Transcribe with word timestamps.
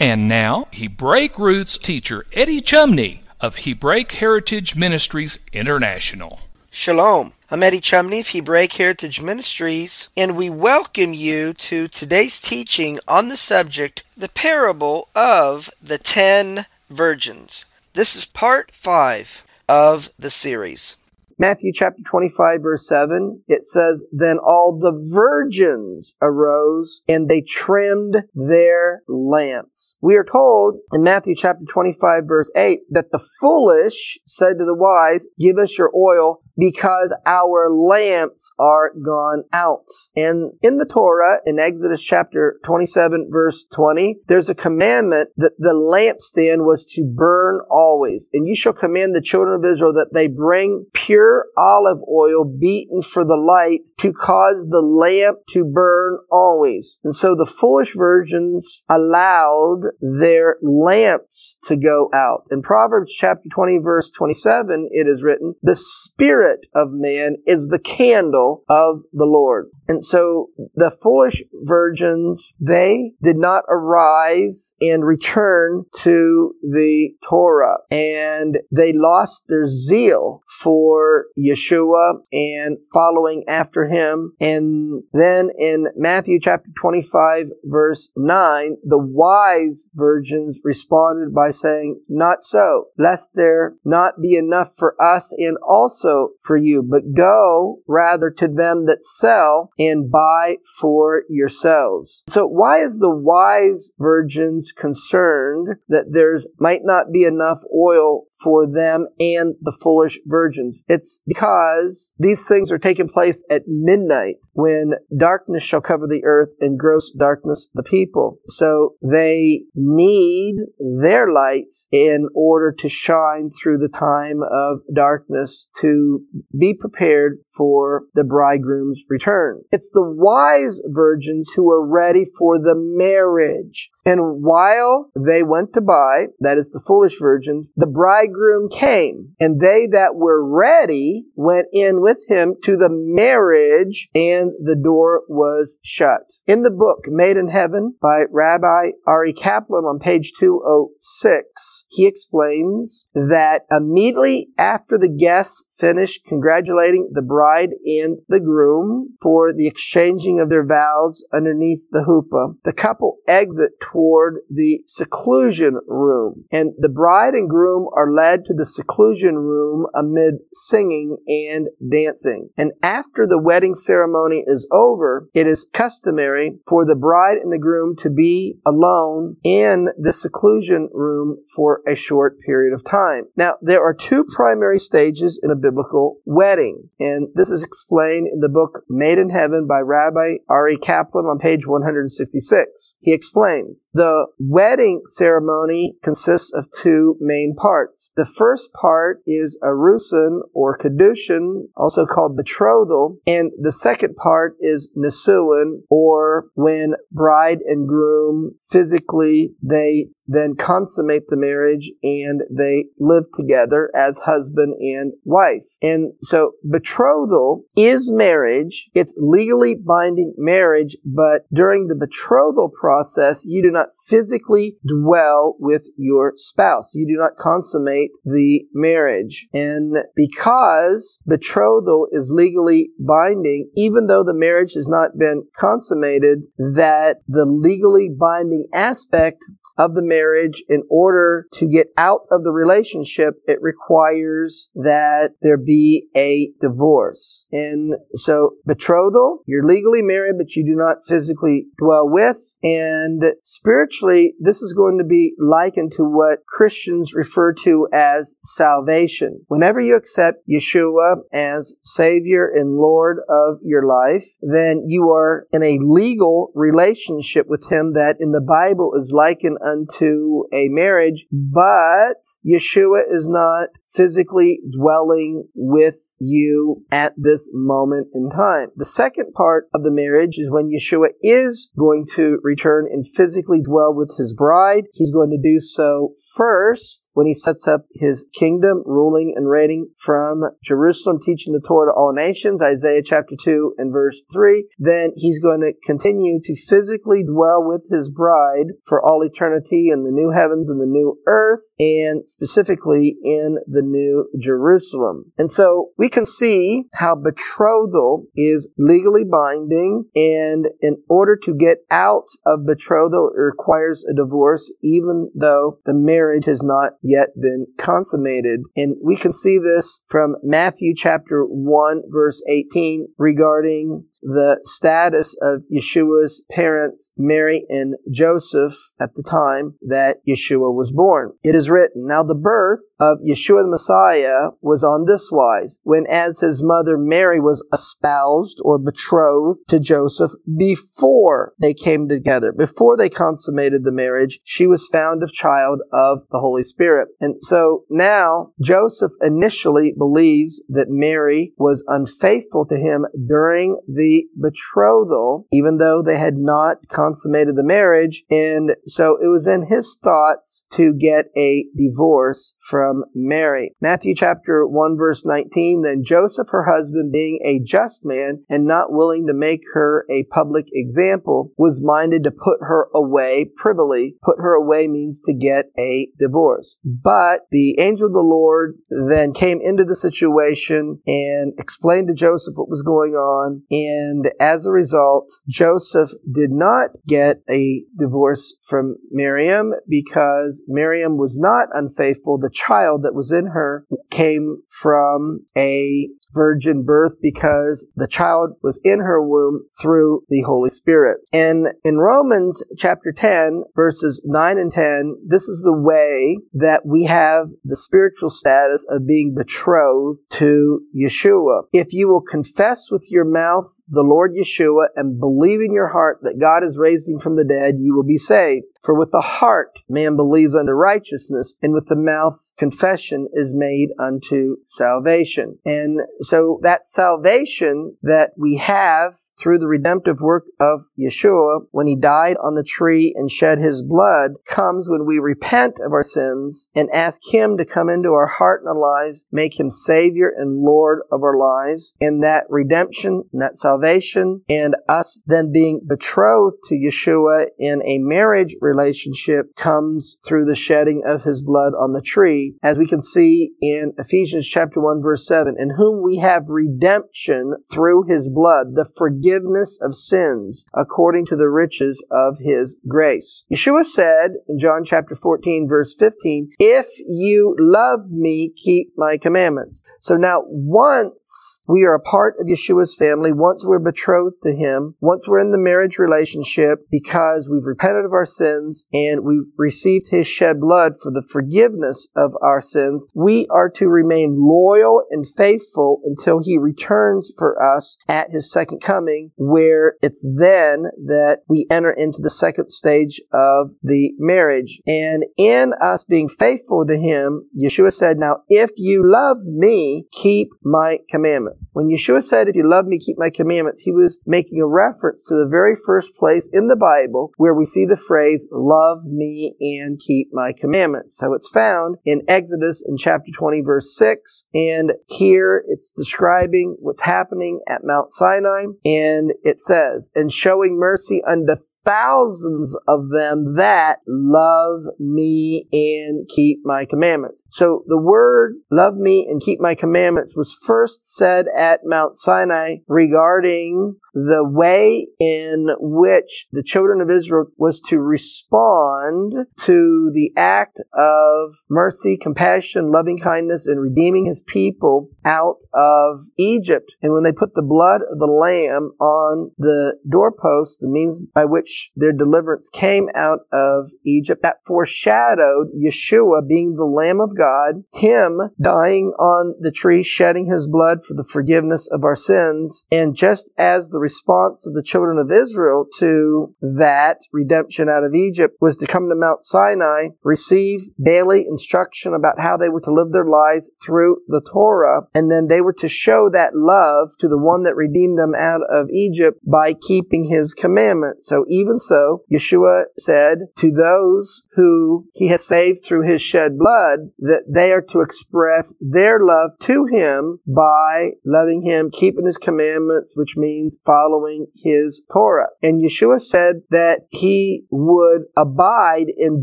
And 0.00 0.28
now, 0.28 0.68
Hebraic 0.70 1.36
roots 1.40 1.76
teacher 1.76 2.24
Eddie 2.32 2.60
Chumney 2.60 3.22
of 3.40 3.56
Hebraic 3.56 4.12
Heritage 4.12 4.76
Ministries 4.76 5.40
International. 5.52 6.38
Shalom. 6.70 7.32
I'm 7.50 7.64
Eddie 7.64 7.80
Chumney 7.80 8.20
of 8.20 8.28
Hebraic 8.28 8.74
Heritage 8.74 9.20
Ministries, 9.20 10.10
and 10.16 10.36
we 10.36 10.50
welcome 10.50 11.14
you 11.14 11.52
to 11.54 11.88
today's 11.88 12.40
teaching 12.40 13.00
on 13.08 13.26
the 13.26 13.36
subject, 13.36 14.04
the 14.16 14.28
parable 14.28 15.08
of 15.16 15.68
the 15.82 15.98
ten 15.98 16.66
virgins. 16.88 17.64
This 17.94 18.14
is 18.14 18.24
part 18.24 18.70
five 18.70 19.44
of 19.68 20.10
the 20.16 20.30
series. 20.30 20.96
Matthew 21.40 21.72
chapter 21.72 22.02
25 22.04 22.62
verse 22.62 22.88
7, 22.88 23.42
it 23.46 23.62
says, 23.62 24.04
Then 24.10 24.38
all 24.38 24.76
the 24.76 24.98
virgins 25.14 26.16
arose 26.20 27.02
and 27.08 27.28
they 27.28 27.42
trimmed 27.42 28.24
their 28.34 29.02
lamps. 29.06 29.96
We 30.00 30.16
are 30.16 30.24
told 30.24 30.78
in 30.92 31.04
Matthew 31.04 31.36
chapter 31.36 31.64
25 31.64 32.24
verse 32.26 32.50
8 32.56 32.80
that 32.90 33.12
the 33.12 33.24
foolish 33.40 34.18
said 34.26 34.58
to 34.58 34.64
the 34.64 34.76
wise, 34.76 35.28
Give 35.38 35.58
us 35.58 35.78
your 35.78 35.92
oil 35.96 36.42
because 36.58 37.16
our 37.24 37.70
lamps 37.70 38.52
are 38.58 38.92
gone 38.92 39.44
out. 39.52 39.86
And 40.16 40.52
in 40.60 40.78
the 40.78 40.86
Torah, 40.86 41.38
in 41.46 41.58
Exodus 41.58 42.02
chapter 42.02 42.58
27 42.64 43.28
verse 43.30 43.64
20, 43.72 44.16
there's 44.26 44.50
a 44.50 44.54
commandment 44.54 45.30
that 45.36 45.52
the 45.58 45.74
lampstand 45.74 46.64
was 46.64 46.84
to 46.96 47.04
burn 47.04 47.60
always. 47.70 48.28
And 48.32 48.48
you 48.48 48.56
shall 48.56 48.72
command 48.72 49.14
the 49.14 49.22
children 49.22 49.54
of 49.54 49.64
Israel 49.64 49.92
that 49.94 50.10
they 50.12 50.26
bring 50.26 50.86
pure 50.92 51.46
olive 51.56 52.00
oil 52.10 52.44
beaten 52.44 53.02
for 53.02 53.24
the 53.24 53.36
light 53.36 53.88
to 53.98 54.12
cause 54.12 54.66
the 54.68 54.82
lamp 54.82 55.38
to 55.50 55.64
burn 55.64 56.18
always. 56.30 56.98
And 57.04 57.14
so 57.14 57.34
the 57.34 57.46
foolish 57.46 57.94
virgins 57.94 58.82
allowed 58.88 59.82
their 60.00 60.56
lamps 60.62 61.56
to 61.64 61.76
go 61.76 62.10
out. 62.12 62.46
In 62.50 62.62
Proverbs 62.62 63.14
chapter 63.14 63.48
20 63.48 63.78
verse 63.78 64.10
27, 64.10 64.88
it 64.90 65.06
is 65.06 65.22
written, 65.22 65.54
the 65.62 65.76
spirit 65.76 66.47
spirit 66.48 66.66
of 66.74 66.92
man 66.92 67.36
is 67.46 67.68
the 67.68 67.78
candle 67.78 68.64
of 68.68 69.02
the 69.12 69.24
Lord. 69.24 69.66
And 69.88 70.04
so 70.04 70.50
the 70.74 70.90
foolish 70.90 71.42
virgins, 71.64 72.52
they 72.60 73.12
did 73.22 73.38
not 73.38 73.64
arise 73.68 74.74
and 74.82 75.04
return 75.04 75.84
to 76.00 76.54
the 76.62 77.10
Torah 77.28 77.78
and 77.90 78.58
they 78.70 78.92
lost 78.92 79.44
their 79.48 79.66
zeal 79.66 80.42
for 80.60 81.26
Yeshua 81.38 82.18
and 82.32 82.76
following 82.92 83.44
after 83.48 83.88
him. 83.88 84.34
And 84.40 85.04
then 85.12 85.50
in 85.58 85.86
Matthew 85.96 86.38
chapter 86.40 86.70
25 86.78 87.46
verse 87.64 88.10
9, 88.14 88.76
the 88.84 88.98
wise 88.98 89.88
virgins 89.94 90.60
responded 90.64 91.34
by 91.34 91.50
saying, 91.50 92.00
not 92.08 92.42
so, 92.42 92.88
lest 92.98 93.30
there 93.34 93.74
not 93.84 94.20
be 94.20 94.36
enough 94.36 94.68
for 94.76 95.00
us 95.02 95.32
and 95.38 95.56
also 95.66 96.30
for 96.42 96.58
you, 96.58 96.82
but 96.82 97.14
go 97.14 97.78
rather 97.88 98.30
to 98.30 98.48
them 98.48 98.84
that 98.84 99.02
sell 99.02 99.70
and 99.78 100.10
buy 100.10 100.56
for 100.80 101.22
yourselves. 101.28 102.24
So 102.28 102.46
why 102.46 102.80
is 102.80 102.98
the 102.98 103.14
wise 103.14 103.92
virgins 103.98 104.72
concerned 104.72 105.76
that 105.88 106.06
there's 106.10 106.46
might 106.58 106.80
not 106.82 107.12
be 107.12 107.24
enough 107.24 107.58
oil 107.76 108.24
for 108.42 108.66
them 108.66 109.06
and 109.20 109.54
the 109.60 109.76
foolish 109.82 110.18
virgins? 110.26 110.82
It's 110.88 111.20
because 111.26 112.12
these 112.18 112.46
things 112.46 112.72
are 112.72 112.78
taking 112.78 113.08
place 113.08 113.44
at 113.50 113.62
midnight 113.66 114.36
when 114.52 114.92
darkness 115.16 115.62
shall 115.62 115.80
cover 115.80 116.06
the 116.06 116.22
earth 116.24 116.50
and 116.60 116.78
gross 116.78 117.12
darkness 117.12 117.68
the 117.74 117.82
people. 117.82 118.38
So 118.48 118.94
they 119.02 119.62
need 119.74 120.56
their 121.00 121.30
light 121.30 121.72
in 121.92 122.28
order 122.34 122.72
to 122.78 122.88
shine 122.88 123.50
through 123.50 123.78
the 123.78 123.88
time 123.88 124.40
of 124.50 124.80
darkness 124.94 125.68
to 125.80 126.22
be 126.58 126.74
prepared 126.74 127.38
for 127.56 128.02
the 128.14 128.24
bridegroom's 128.24 129.04
return. 129.08 129.62
It's 129.70 129.90
the 129.90 130.02
wise 130.02 130.80
virgins 130.86 131.52
who 131.54 131.70
are 131.70 131.86
ready 131.86 132.24
for 132.38 132.58
the 132.58 132.74
marriage. 132.74 133.90
And 134.04 134.42
while 134.42 135.10
they 135.14 135.42
went 135.42 135.74
to 135.74 135.80
buy, 135.80 136.26
that 136.40 136.56
is 136.56 136.70
the 136.70 136.82
foolish 136.86 137.18
virgins, 137.20 137.70
the 137.76 137.86
bridegroom 137.86 138.70
came, 138.70 139.34
and 139.38 139.60
they 139.60 139.86
that 139.92 140.14
were 140.14 140.42
ready 140.42 141.26
went 141.34 141.66
in 141.72 142.00
with 142.00 142.24
him 142.28 142.54
to 142.64 142.76
the 142.76 142.88
marriage, 142.90 144.08
and 144.14 144.52
the 144.62 144.76
door 144.76 145.22
was 145.28 145.78
shut. 145.82 146.22
In 146.46 146.62
the 146.62 146.70
book 146.70 147.04
Made 147.06 147.36
in 147.36 147.48
Heaven 147.48 147.94
by 148.00 148.22
Rabbi 148.30 148.92
Aryeh 149.06 149.36
Kaplan 149.36 149.84
on 149.84 149.98
page 149.98 150.32
206, 150.38 151.84
he 151.90 152.06
explains 152.06 153.06
that 153.14 153.62
immediately 153.70 154.48
after 154.56 154.96
the 154.96 155.08
guests 155.08 155.64
finished 155.78 156.24
congratulating 156.26 157.10
the 157.12 157.22
bride 157.22 157.70
and 157.84 158.18
the 158.28 158.40
groom 158.40 159.16
for 159.20 159.52
the 159.58 159.66
exchanging 159.66 160.40
of 160.40 160.48
their 160.48 160.64
vows 160.64 161.24
underneath 161.34 161.80
the 161.90 162.04
chuppah, 162.06 162.54
The 162.62 162.72
couple 162.72 163.16
exit 163.26 163.72
toward 163.82 164.36
the 164.48 164.80
seclusion 164.86 165.80
room, 165.86 166.44
and 166.52 166.72
the 166.78 166.88
bride 166.88 167.34
and 167.34 167.50
groom 167.50 167.88
are 167.94 168.10
led 168.10 168.44
to 168.44 168.54
the 168.54 168.64
seclusion 168.64 169.34
room 169.34 169.86
amid 169.94 170.34
singing 170.52 171.16
and 171.26 171.66
dancing. 171.90 172.50
And 172.56 172.72
after 172.82 173.26
the 173.26 173.42
wedding 173.42 173.74
ceremony 173.74 174.44
is 174.46 174.66
over, 174.72 175.28
it 175.34 175.48
is 175.48 175.68
customary 175.72 176.52
for 176.68 176.86
the 176.86 176.94
bride 176.94 177.38
and 177.42 177.52
the 177.52 177.58
groom 177.58 177.96
to 177.96 178.10
be 178.10 178.58
alone 178.64 179.36
in 179.42 179.88
the 179.98 180.12
seclusion 180.12 180.88
room 180.92 181.38
for 181.56 181.80
a 181.86 181.96
short 181.96 182.38
period 182.46 182.72
of 182.72 182.84
time. 182.84 183.24
Now, 183.36 183.54
there 183.60 183.82
are 183.82 183.94
two 183.94 184.24
primary 184.24 184.78
stages 184.78 185.40
in 185.42 185.50
a 185.50 185.56
biblical 185.56 186.18
wedding. 186.24 186.90
And 187.00 187.28
this 187.34 187.50
is 187.50 187.64
explained 187.64 188.28
in 188.32 188.38
the 188.38 188.48
book 188.48 188.84
Made 188.88 189.18
in 189.18 189.30
Heaven 189.30 189.47
by 189.66 189.80
Rabbi 189.80 190.36
Aryeh 190.50 190.80
Kaplan 190.80 191.24
on 191.24 191.38
page 191.38 191.66
166. 191.66 192.94
He 193.00 193.12
explains 193.12 193.88
the 193.92 194.26
wedding 194.38 195.02
ceremony 195.06 195.94
consists 196.02 196.52
of 196.52 196.68
two 196.70 197.16
main 197.20 197.54
parts. 197.56 198.10
The 198.16 198.24
first 198.24 198.72
part 198.72 199.22
is 199.26 199.58
arusin 199.62 200.40
or 200.52 200.76
kiddushin, 200.76 201.64
also 201.76 202.04
called 202.06 202.36
betrothal, 202.36 203.16
and 203.26 203.50
the 203.60 203.72
second 203.72 204.16
part 204.16 204.56
is 204.60 204.90
nisuin 204.96 205.80
or 205.90 206.46
when 206.54 206.94
bride 207.10 207.58
and 207.66 207.88
groom 207.88 208.52
physically 208.70 209.52
they 209.62 210.08
then 210.26 210.54
consummate 210.56 211.28
the 211.28 211.36
marriage 211.36 211.90
and 212.02 212.42
they 212.50 212.86
live 212.98 213.24
together 213.34 213.90
as 213.96 214.18
husband 214.18 214.74
and 214.78 215.12
wife. 215.24 215.64
And 215.82 216.12
so 216.20 216.52
betrothal 216.70 217.64
is 217.76 218.12
marriage. 218.12 218.90
It's 218.94 219.14
legally 219.28 219.74
binding 219.74 220.34
marriage, 220.36 220.96
but 221.04 221.42
during 221.52 221.88
the 221.88 221.94
betrothal 221.94 222.70
process, 222.80 223.44
you 223.46 223.62
do 223.62 223.70
not 223.70 223.88
physically 224.06 224.76
dwell 224.86 225.56
with 225.58 225.86
your 225.96 226.32
spouse. 226.36 226.94
You 226.94 227.06
do 227.06 227.18
not 227.18 227.36
consummate 227.38 228.10
the 228.24 228.62
marriage. 228.72 229.46
And 229.52 229.96
because 230.16 231.18
betrothal 231.26 232.08
is 232.12 232.32
legally 232.34 232.90
binding, 232.98 233.70
even 233.76 234.06
though 234.06 234.24
the 234.24 234.34
marriage 234.34 234.74
has 234.74 234.88
not 234.88 235.18
been 235.18 235.44
consummated, 235.58 236.40
that 236.56 237.18
the 237.26 237.46
legally 237.46 238.08
binding 238.08 238.66
aspect 238.72 239.44
of 239.78 239.94
the 239.94 240.02
marriage 240.02 240.64
in 240.68 240.82
order 240.90 241.46
to 241.52 241.66
get 241.66 241.86
out 241.96 242.22
of 242.30 242.42
the 242.42 242.50
relationship, 242.50 243.34
it 243.46 243.58
requires 243.62 244.70
that 244.74 245.30
there 245.40 245.56
be 245.56 246.08
a 246.16 246.50
divorce. 246.60 247.46
And 247.52 247.94
so 248.14 248.56
betrothal, 248.66 249.17
you're 249.46 249.66
legally 249.66 250.02
married, 250.02 250.36
but 250.38 250.54
you 250.56 250.64
do 250.64 250.76
not 250.76 250.98
physically 251.06 251.66
dwell 251.78 252.08
with. 252.08 252.56
And 252.62 253.22
spiritually, 253.42 254.34
this 254.40 254.62
is 254.62 254.72
going 254.72 254.98
to 254.98 255.04
be 255.04 255.34
likened 255.38 255.92
to 255.92 256.04
what 256.04 256.46
Christians 256.46 257.14
refer 257.14 257.52
to 257.64 257.88
as 257.92 258.36
salvation. 258.42 259.44
Whenever 259.48 259.80
you 259.80 259.96
accept 259.96 260.48
Yeshua 260.48 261.16
as 261.32 261.74
Savior 261.82 262.50
and 262.52 262.76
Lord 262.76 263.18
of 263.28 263.58
your 263.62 263.86
life, 263.86 264.24
then 264.42 264.84
you 264.86 265.10
are 265.10 265.46
in 265.52 265.62
a 265.62 265.78
legal 265.80 266.50
relationship 266.54 267.46
with 267.48 267.70
Him 267.70 267.92
that 267.94 268.16
in 268.20 268.32
the 268.32 268.40
Bible 268.40 268.92
is 268.96 269.12
likened 269.14 269.58
unto 269.64 270.44
a 270.52 270.68
marriage, 270.68 271.26
but 271.30 272.22
Yeshua 272.46 273.02
is 273.08 273.28
not 273.28 273.68
physically 273.84 274.60
dwelling 274.76 275.48
with 275.54 276.16
you 276.20 276.84
at 276.90 277.14
this 277.16 277.50
moment 277.52 278.08
in 278.14 278.30
time. 278.30 278.68
The 278.76 278.84
second 278.84 279.07
part 279.34 279.68
of 279.74 279.82
the 279.82 279.90
marriage 279.90 280.38
is 280.38 280.50
when 280.50 280.70
Yeshua 280.70 281.08
is 281.22 281.70
going 281.78 282.06
to 282.14 282.38
return 282.42 282.86
and 282.90 283.04
physically 283.06 283.62
dwell 283.62 283.94
with 283.94 284.14
his 284.18 284.34
bride. 284.34 284.84
He's 284.92 285.10
going 285.10 285.30
to 285.30 285.38
do 285.40 285.58
so 285.58 286.12
first 286.36 287.10
when 287.14 287.26
he 287.26 287.34
sets 287.34 287.66
up 287.66 287.86
his 287.94 288.26
kingdom, 288.34 288.82
ruling 288.84 289.34
and 289.36 289.48
reigning 289.48 289.88
from 289.98 290.42
Jerusalem, 290.64 291.18
teaching 291.20 291.52
the 291.52 291.60
Torah 291.60 291.92
to 291.92 291.96
all 291.96 292.12
nations, 292.12 292.62
Isaiah 292.62 293.02
chapter 293.02 293.34
2 293.40 293.74
and 293.78 293.92
verse 293.92 294.20
3. 294.32 294.68
Then 294.78 295.10
he's 295.16 295.40
going 295.40 295.60
to 295.60 295.72
continue 295.84 296.40
to 296.42 296.54
physically 296.54 297.24
dwell 297.24 297.66
with 297.66 297.88
his 297.90 298.10
bride 298.10 298.72
for 298.86 299.04
all 299.04 299.22
eternity 299.22 299.88
in 299.90 300.02
the 300.02 300.12
new 300.12 300.30
heavens 300.30 300.70
and 300.70 300.80
the 300.80 300.86
new 300.86 301.18
earth, 301.26 301.74
and 301.78 302.26
specifically 302.26 303.16
in 303.22 303.58
the 303.66 303.82
new 303.82 304.28
Jerusalem. 304.38 305.32
And 305.38 305.50
so 305.50 305.90
we 305.96 306.08
can 306.08 306.24
see 306.24 306.84
how 306.94 307.14
betrothal 307.14 308.26
is 308.36 308.70
legally 308.98 309.24
binding, 309.24 310.04
and 310.14 310.66
in 310.80 310.96
order 311.08 311.36
to 311.36 311.54
get 311.54 311.78
out 311.90 312.26
of 312.44 312.66
betrothal, 312.66 313.30
it 313.34 313.40
requires 313.40 314.04
a 314.10 314.14
divorce, 314.14 314.72
even 314.82 315.30
though 315.34 315.78
the 315.84 315.94
marriage 315.94 316.44
has 316.46 316.62
not 316.62 316.92
yet 317.02 317.28
been 317.40 317.66
consummated. 317.78 318.60
And 318.76 318.96
we 319.02 319.16
can 319.16 319.32
see 319.32 319.58
this 319.58 320.02
from 320.06 320.36
Matthew 320.42 320.94
chapter 320.96 321.44
1, 321.44 322.02
verse 322.10 322.42
18, 322.48 323.08
regarding 323.18 324.04
the 324.22 324.58
status 324.62 325.36
of 325.40 325.62
Yeshua's 325.72 326.42
parents, 326.50 327.10
Mary 327.16 327.64
and 327.68 327.94
Joseph, 328.10 328.74
at 329.00 329.14
the 329.14 329.22
time 329.22 329.74
that 329.86 330.18
Yeshua 330.26 330.74
was 330.74 330.92
born. 330.92 331.32
It 331.42 331.54
is 331.54 331.70
written, 331.70 332.06
Now 332.06 332.22
the 332.22 332.34
birth 332.34 332.80
of 332.98 333.18
Yeshua 333.18 333.62
the 333.62 333.68
Messiah 333.68 334.50
was 334.60 334.82
on 334.82 335.04
this 335.04 335.30
wise, 335.30 335.78
when 335.82 336.06
as 336.08 336.40
his 336.40 336.62
mother 336.62 336.96
Mary 336.98 337.40
was 337.40 337.64
espoused 337.72 338.58
or 338.62 338.78
betrothed 338.78 339.60
to 339.68 339.80
Joseph 339.80 340.32
before 340.56 341.54
they 341.60 341.74
came 341.74 342.08
together, 342.08 342.52
before 342.52 342.96
they 342.96 343.08
consummated 343.08 343.84
the 343.84 343.92
marriage, 343.92 344.40
she 344.44 344.66
was 344.66 344.88
found 344.92 345.22
of 345.22 345.32
child 345.32 345.80
of 345.92 346.20
the 346.30 346.38
Holy 346.38 346.62
Spirit. 346.62 347.08
And 347.20 347.42
so 347.42 347.84
now 347.90 348.52
Joseph 348.60 349.12
initially 349.20 349.92
believes 349.96 350.62
that 350.68 350.88
Mary 350.88 351.52
was 351.56 351.84
unfaithful 351.86 352.66
to 352.66 352.76
him 352.76 353.06
during 353.26 353.78
the 353.86 354.07
the 354.08 354.26
betrothal, 354.36 355.46
even 355.52 355.76
though 355.76 356.02
they 356.02 356.16
had 356.16 356.36
not 356.36 356.88
consummated 356.88 357.56
the 357.56 357.64
marriage. 357.64 358.24
And 358.30 358.72
so 358.86 359.18
it 359.22 359.28
was 359.28 359.46
in 359.46 359.66
his 359.66 359.98
thoughts 360.02 360.64
to 360.72 360.94
get 360.94 361.26
a 361.36 361.66
divorce 361.76 362.54
from 362.68 363.04
Mary. 363.14 363.74
Matthew 363.80 364.14
chapter 364.14 364.66
1 364.66 364.96
verse 364.96 365.26
19, 365.26 365.82
then 365.82 366.02
Joseph, 366.04 366.48
her 366.50 366.64
husband, 366.72 367.12
being 367.12 367.40
a 367.44 367.60
just 367.60 368.04
man 368.04 368.44
and 368.48 368.64
not 368.64 368.92
willing 368.92 369.26
to 369.26 369.34
make 369.34 369.62
her 369.74 370.06
a 370.10 370.24
public 370.24 370.66
example, 370.72 371.52
was 371.58 371.82
minded 371.84 372.24
to 372.24 372.30
put 372.30 372.58
her 372.60 372.88
away 372.94 373.50
privily. 373.56 374.16
Put 374.22 374.38
her 374.38 374.54
away 374.54 374.88
means 374.88 375.20
to 375.26 375.34
get 375.34 375.66
a 375.78 376.08
divorce. 376.18 376.78
But 376.84 377.40
the 377.50 377.78
angel 377.78 378.06
of 378.06 378.12
the 378.12 378.20
Lord 378.20 378.78
then 378.90 379.32
came 379.32 379.60
into 379.62 379.84
the 379.84 379.96
situation 379.96 381.00
and 381.06 381.52
explained 381.58 382.08
to 382.08 382.14
Joseph 382.14 382.54
what 382.56 382.70
was 382.70 382.82
going 382.82 383.12
on 383.12 383.62
and 383.70 383.97
and 383.98 384.30
as 384.40 384.66
a 384.66 384.72
result, 384.72 385.30
Joseph 385.48 386.10
did 386.32 386.50
not 386.50 386.90
get 387.06 387.38
a 387.50 387.82
divorce 387.96 388.56
from 388.62 388.96
Miriam 389.10 389.72
because 389.88 390.64
Miriam 390.68 391.16
was 391.16 391.36
not 391.38 391.68
unfaithful. 391.72 392.38
The 392.38 392.50
child 392.52 393.02
that 393.02 393.14
was 393.14 393.32
in 393.32 393.48
her 393.48 393.86
came 394.10 394.62
from 394.68 395.46
a 395.56 396.08
virgin 396.38 396.84
birth 396.84 397.16
because 397.20 397.86
the 397.96 398.06
child 398.06 398.52
was 398.62 398.80
in 398.84 399.00
her 399.00 399.20
womb 399.20 399.66
through 399.80 400.22
the 400.28 400.42
Holy 400.42 400.68
Spirit. 400.68 401.18
And 401.32 401.66
in 401.84 401.98
Romans 401.98 402.62
chapter 402.76 403.12
10, 403.12 403.64
verses 403.74 404.22
9 404.24 404.58
and 404.58 404.72
10, 404.72 405.16
this 405.26 405.48
is 405.48 405.62
the 405.64 405.76
way 405.76 406.38
that 406.54 406.86
we 406.86 407.04
have 407.04 407.48
the 407.64 407.76
spiritual 407.76 408.30
status 408.30 408.86
of 408.88 409.06
being 409.06 409.34
betrothed 409.36 410.20
to 410.30 410.80
Yeshua. 410.96 411.62
If 411.72 411.92
you 411.92 412.08
will 412.08 412.22
confess 412.22 412.90
with 412.90 413.08
your 413.10 413.24
mouth 413.24 413.66
the 413.88 414.02
Lord 414.02 414.32
Yeshua 414.34 414.86
and 414.94 415.18
believe 415.18 415.60
in 415.60 415.72
your 415.72 415.88
heart 415.88 416.20
that 416.22 416.38
God 416.40 416.62
raised 416.78 417.10
him 417.10 417.18
from 417.18 417.36
the 417.36 417.44
dead, 417.44 417.76
you 417.78 417.94
will 417.94 418.04
be 418.04 418.16
saved. 418.16 418.66
For 418.84 418.96
with 418.96 419.10
the 419.10 419.20
heart 419.20 419.80
man 419.88 420.16
believes 420.16 420.54
unto 420.54 420.72
righteousness, 420.72 421.54
and 421.62 421.72
with 421.72 421.86
the 421.86 421.96
mouth 421.96 422.52
confession 422.58 423.28
is 423.32 423.54
made 423.54 423.90
unto 423.98 424.56
salvation. 424.66 425.58
And 425.64 426.00
so 426.28 426.60
that 426.62 426.86
salvation 426.86 427.96
that 428.02 428.32
we 428.36 428.56
have 428.56 429.14
through 429.40 429.58
the 429.58 429.66
redemptive 429.66 430.20
work 430.20 430.44
of 430.60 430.80
Yeshua 430.98 431.60
when 431.70 431.86
he 431.86 431.96
died 431.96 432.36
on 432.42 432.54
the 432.54 432.64
tree 432.64 433.14
and 433.16 433.30
shed 433.30 433.58
his 433.58 433.82
blood 433.82 434.32
comes 434.46 434.88
when 434.88 435.06
we 435.06 435.18
repent 435.18 435.78
of 435.84 435.92
our 435.92 436.02
sins 436.02 436.68
and 436.74 436.90
ask 436.92 437.20
him 437.32 437.56
to 437.56 437.64
come 437.64 437.88
into 437.88 438.10
our 438.10 438.26
heart 438.26 438.60
and 438.60 438.68
our 438.68 438.78
lives, 438.78 439.26
make 439.32 439.58
him 439.58 439.70
Savior 439.70 440.30
and 440.36 440.62
Lord 440.62 441.00
of 441.10 441.22
our 441.22 441.38
lives. 441.38 441.94
And 442.00 442.22
that 442.22 442.44
redemption 442.48 443.24
and 443.32 443.40
that 443.42 443.56
salvation 443.56 444.42
and 444.48 444.76
us 444.88 445.20
then 445.26 445.50
being 445.50 445.80
betrothed 445.86 446.58
to 446.64 446.74
Yeshua 446.74 447.46
in 447.58 447.82
a 447.86 447.98
marriage 447.98 448.54
relationship 448.60 449.54
comes 449.56 450.16
through 450.26 450.44
the 450.44 450.54
shedding 450.54 451.02
of 451.06 451.22
his 451.22 451.42
blood 451.42 451.72
on 451.72 451.92
the 451.92 452.02
tree. 452.02 452.54
As 452.62 452.76
we 452.76 452.86
can 452.86 453.00
see 453.00 453.52
in 453.62 453.92
Ephesians 453.96 454.46
chapter 454.46 454.80
1 454.80 455.00
verse 455.02 455.26
7, 455.26 455.54
in 455.58 455.70
whom 455.76 456.02
we 456.02 456.07
have 456.16 456.48
redemption 456.48 457.54
through 457.70 458.04
his 458.08 458.28
blood, 458.28 458.68
the 458.74 458.90
forgiveness 458.96 459.78
of 459.82 459.94
sins, 459.94 460.64
according 460.74 461.26
to 461.26 461.36
the 461.36 461.50
riches 461.50 462.04
of 462.10 462.38
his 462.40 462.78
grace. 462.88 463.44
Yeshua 463.52 463.84
said 463.84 464.30
in 464.48 464.58
John 464.58 464.84
chapter 464.84 465.14
14, 465.14 465.68
verse 465.68 465.94
15, 465.94 466.52
If 466.58 466.86
you 467.06 467.54
love 467.58 468.10
me, 468.12 468.52
keep 468.56 468.92
my 468.96 469.18
commandments. 469.18 469.82
So 470.00 470.16
now, 470.16 470.44
once 470.46 471.60
we 471.66 471.84
are 471.84 471.94
a 471.94 472.00
part 472.00 472.36
of 472.40 472.46
Yeshua's 472.46 472.94
family, 472.94 473.32
once 473.32 473.64
we're 473.64 473.78
betrothed 473.78 474.42
to 474.42 474.54
him, 474.54 474.94
once 475.00 475.28
we're 475.28 475.40
in 475.40 475.52
the 475.52 475.58
marriage 475.58 475.98
relationship, 475.98 476.86
because 476.90 477.48
we've 477.50 477.66
repented 477.66 478.04
of 478.04 478.12
our 478.12 478.24
sins 478.24 478.86
and 478.92 479.24
we've 479.24 479.50
received 479.56 480.10
his 480.10 480.26
shed 480.26 480.60
blood 480.60 480.92
for 481.02 481.12
the 481.12 481.26
forgiveness 481.30 482.08
of 482.16 482.34
our 482.40 482.60
sins, 482.60 483.06
we 483.14 483.46
are 483.50 483.68
to 483.70 483.88
remain 483.88 484.36
loyal 484.38 485.02
and 485.10 485.26
faithful 485.26 485.97
until 486.04 486.40
he 486.42 486.58
returns 486.58 487.32
for 487.38 487.60
us 487.62 487.98
at 488.08 488.30
his 488.30 488.52
second 488.52 488.80
coming, 488.80 489.30
where 489.36 489.94
it's 490.02 490.26
then 490.36 490.84
that 491.06 491.40
we 491.48 491.66
enter 491.70 491.90
into 491.90 492.20
the 492.22 492.30
second 492.30 492.70
stage 492.70 493.20
of 493.32 493.70
the 493.82 494.12
marriage. 494.18 494.80
And 494.86 495.24
in 495.36 495.72
us 495.80 496.04
being 496.04 496.28
faithful 496.28 496.86
to 496.86 496.96
him, 496.96 497.48
Yeshua 497.58 497.92
said, 497.92 498.18
Now, 498.18 498.38
if 498.48 498.70
you 498.76 499.02
love 499.04 499.38
me, 499.46 500.06
keep 500.12 500.48
my 500.62 500.98
commandments. 501.08 501.66
When 501.72 501.88
Yeshua 501.88 502.22
said, 502.22 502.48
If 502.48 502.56
you 502.56 502.68
love 502.68 502.86
me, 502.86 502.98
keep 502.98 503.16
my 503.18 503.30
commandments, 503.30 503.82
he 503.82 503.92
was 503.92 504.20
making 504.26 504.60
a 504.60 504.66
reference 504.66 505.22
to 505.28 505.34
the 505.34 505.48
very 505.48 505.74
first 505.86 506.14
place 506.14 506.48
in 506.52 506.68
the 506.68 506.76
Bible 506.76 507.32
where 507.36 507.54
we 507.54 507.64
see 507.64 507.84
the 507.84 507.96
phrase, 507.96 508.48
Love 508.50 509.04
me 509.06 509.54
and 509.60 509.98
keep 509.98 510.28
my 510.32 510.52
commandments. 510.58 511.16
So 511.18 511.34
it's 511.34 511.48
found 511.48 511.96
in 512.04 512.22
Exodus 512.28 512.84
in 512.86 512.96
chapter 512.96 513.30
20, 513.36 513.62
verse 513.62 513.96
6. 513.96 514.46
And 514.54 514.92
here 515.06 515.64
it's 515.68 515.87
it's 515.88 515.92
describing 515.96 516.76
what's 516.80 517.00
happening 517.00 517.60
at 517.66 517.82
Mount 517.82 518.10
Sinai. 518.10 518.64
And 518.84 519.32
it 519.42 519.60
says, 519.60 520.10
and 520.14 520.30
showing 520.30 520.78
mercy 520.78 521.22
unto 521.26 521.56
thousands 521.88 522.76
of 522.86 523.08
them 523.08 523.54
that 523.56 524.00
love 524.06 524.82
me 524.98 525.66
and 525.72 526.28
keep 526.28 526.58
my 526.62 526.84
commandments. 526.84 527.44
So 527.48 527.82
the 527.86 528.00
word 528.00 528.56
love 528.70 528.96
me 528.96 529.26
and 529.28 529.40
keep 529.40 529.58
my 529.58 529.74
commandments 529.74 530.36
was 530.36 530.54
first 530.66 531.16
said 531.16 531.46
at 531.56 531.80
Mount 531.84 532.14
Sinai 532.14 532.76
regarding 532.88 533.96
the 534.12 534.46
way 534.46 535.06
in 535.20 535.68
which 535.78 536.46
the 536.50 536.62
children 536.62 537.00
of 537.00 537.10
Israel 537.10 537.46
was 537.56 537.80
to 537.80 538.00
respond 538.00 539.46
to 539.60 540.10
the 540.12 540.32
act 540.36 540.80
of 540.92 541.54
mercy, 541.70 542.16
compassion, 542.16 542.90
loving 542.90 543.18
kindness, 543.18 543.66
and 543.66 543.80
redeeming 543.80 544.26
his 544.26 544.42
people 544.42 545.08
out 545.24 545.58
of 545.72 546.18
Egypt. 546.36 546.96
And 547.00 547.12
when 547.12 547.22
they 547.22 547.32
put 547.32 547.54
the 547.54 547.62
blood 547.62 548.00
of 548.10 548.18
the 548.18 548.26
lamb 548.26 548.90
on 549.00 549.52
the 549.56 549.96
doorpost, 550.10 550.80
the 550.80 550.88
means 550.88 551.22
by 551.34 551.44
which 551.44 551.77
their 551.96 552.12
deliverance 552.12 552.68
came 552.68 553.08
out 553.14 553.40
of 553.52 553.90
Egypt, 554.04 554.42
that 554.42 554.58
foreshadowed 554.66 555.68
Yeshua 555.74 556.46
being 556.46 556.74
the 556.74 556.84
Lamb 556.84 557.20
of 557.20 557.36
God, 557.36 557.84
him 557.94 558.40
dying 558.60 559.12
on 559.18 559.54
the 559.60 559.72
tree, 559.72 560.02
shedding 560.02 560.46
his 560.46 560.68
blood 560.68 560.98
for 561.06 561.14
the 561.14 561.28
forgiveness 561.28 561.88
of 561.90 562.04
our 562.04 562.14
sins. 562.14 562.84
And 562.90 563.14
just 563.16 563.50
as 563.58 563.90
the 563.90 564.00
response 564.00 564.66
of 564.66 564.74
the 564.74 564.82
children 564.82 565.18
of 565.18 565.30
Israel 565.30 565.86
to 565.98 566.54
that 566.60 567.18
redemption 567.32 567.88
out 567.88 568.04
of 568.04 568.14
Egypt 568.14 568.56
was 568.60 568.76
to 568.78 568.86
come 568.86 569.08
to 569.08 569.14
Mount 569.14 569.44
Sinai, 569.44 570.08
receive 570.22 570.80
daily 571.02 571.44
instruction 571.48 572.14
about 572.14 572.40
how 572.40 572.56
they 572.56 572.68
were 572.68 572.80
to 572.80 572.92
live 572.92 573.12
their 573.12 573.24
lives 573.24 573.70
through 573.84 574.18
the 574.28 574.42
Torah, 574.52 575.02
and 575.14 575.30
then 575.30 575.48
they 575.48 575.60
were 575.60 575.72
to 575.74 575.88
show 575.88 576.28
that 576.30 576.54
love 576.54 577.10
to 577.18 577.28
the 577.28 577.38
one 577.38 577.62
that 577.62 577.76
redeemed 577.76 578.18
them 578.18 578.34
out 578.36 578.60
of 578.70 578.90
Egypt 578.90 579.38
by 579.44 579.74
keeping 579.74 580.24
his 580.24 580.54
commandments. 580.54 581.26
So 581.26 581.44
even 581.58 581.78
so, 581.78 582.22
Yeshua 582.32 582.84
said 582.96 583.38
to 583.56 583.70
those 583.70 584.44
who 584.52 585.06
he 585.14 585.28
has 585.28 585.46
saved 585.46 585.84
through 585.84 586.08
his 586.08 586.22
shed 586.22 586.58
blood 586.58 587.10
that 587.18 587.44
they 587.52 587.72
are 587.72 587.82
to 587.82 588.00
express 588.00 588.74
their 588.80 589.18
love 589.20 589.50
to 589.60 589.86
him 589.86 590.38
by 590.46 591.10
loving 591.24 591.62
him, 591.62 591.90
keeping 591.90 592.26
his 592.26 592.38
commandments, 592.38 593.14
which 593.16 593.36
means 593.36 593.78
following 593.84 594.46
his 594.56 595.02
Torah. 595.12 595.48
And 595.62 595.82
Yeshua 595.82 596.20
said 596.20 596.62
that 596.70 597.02
he 597.10 597.64
would 597.70 598.22
abide 598.36 599.06
and 599.16 599.42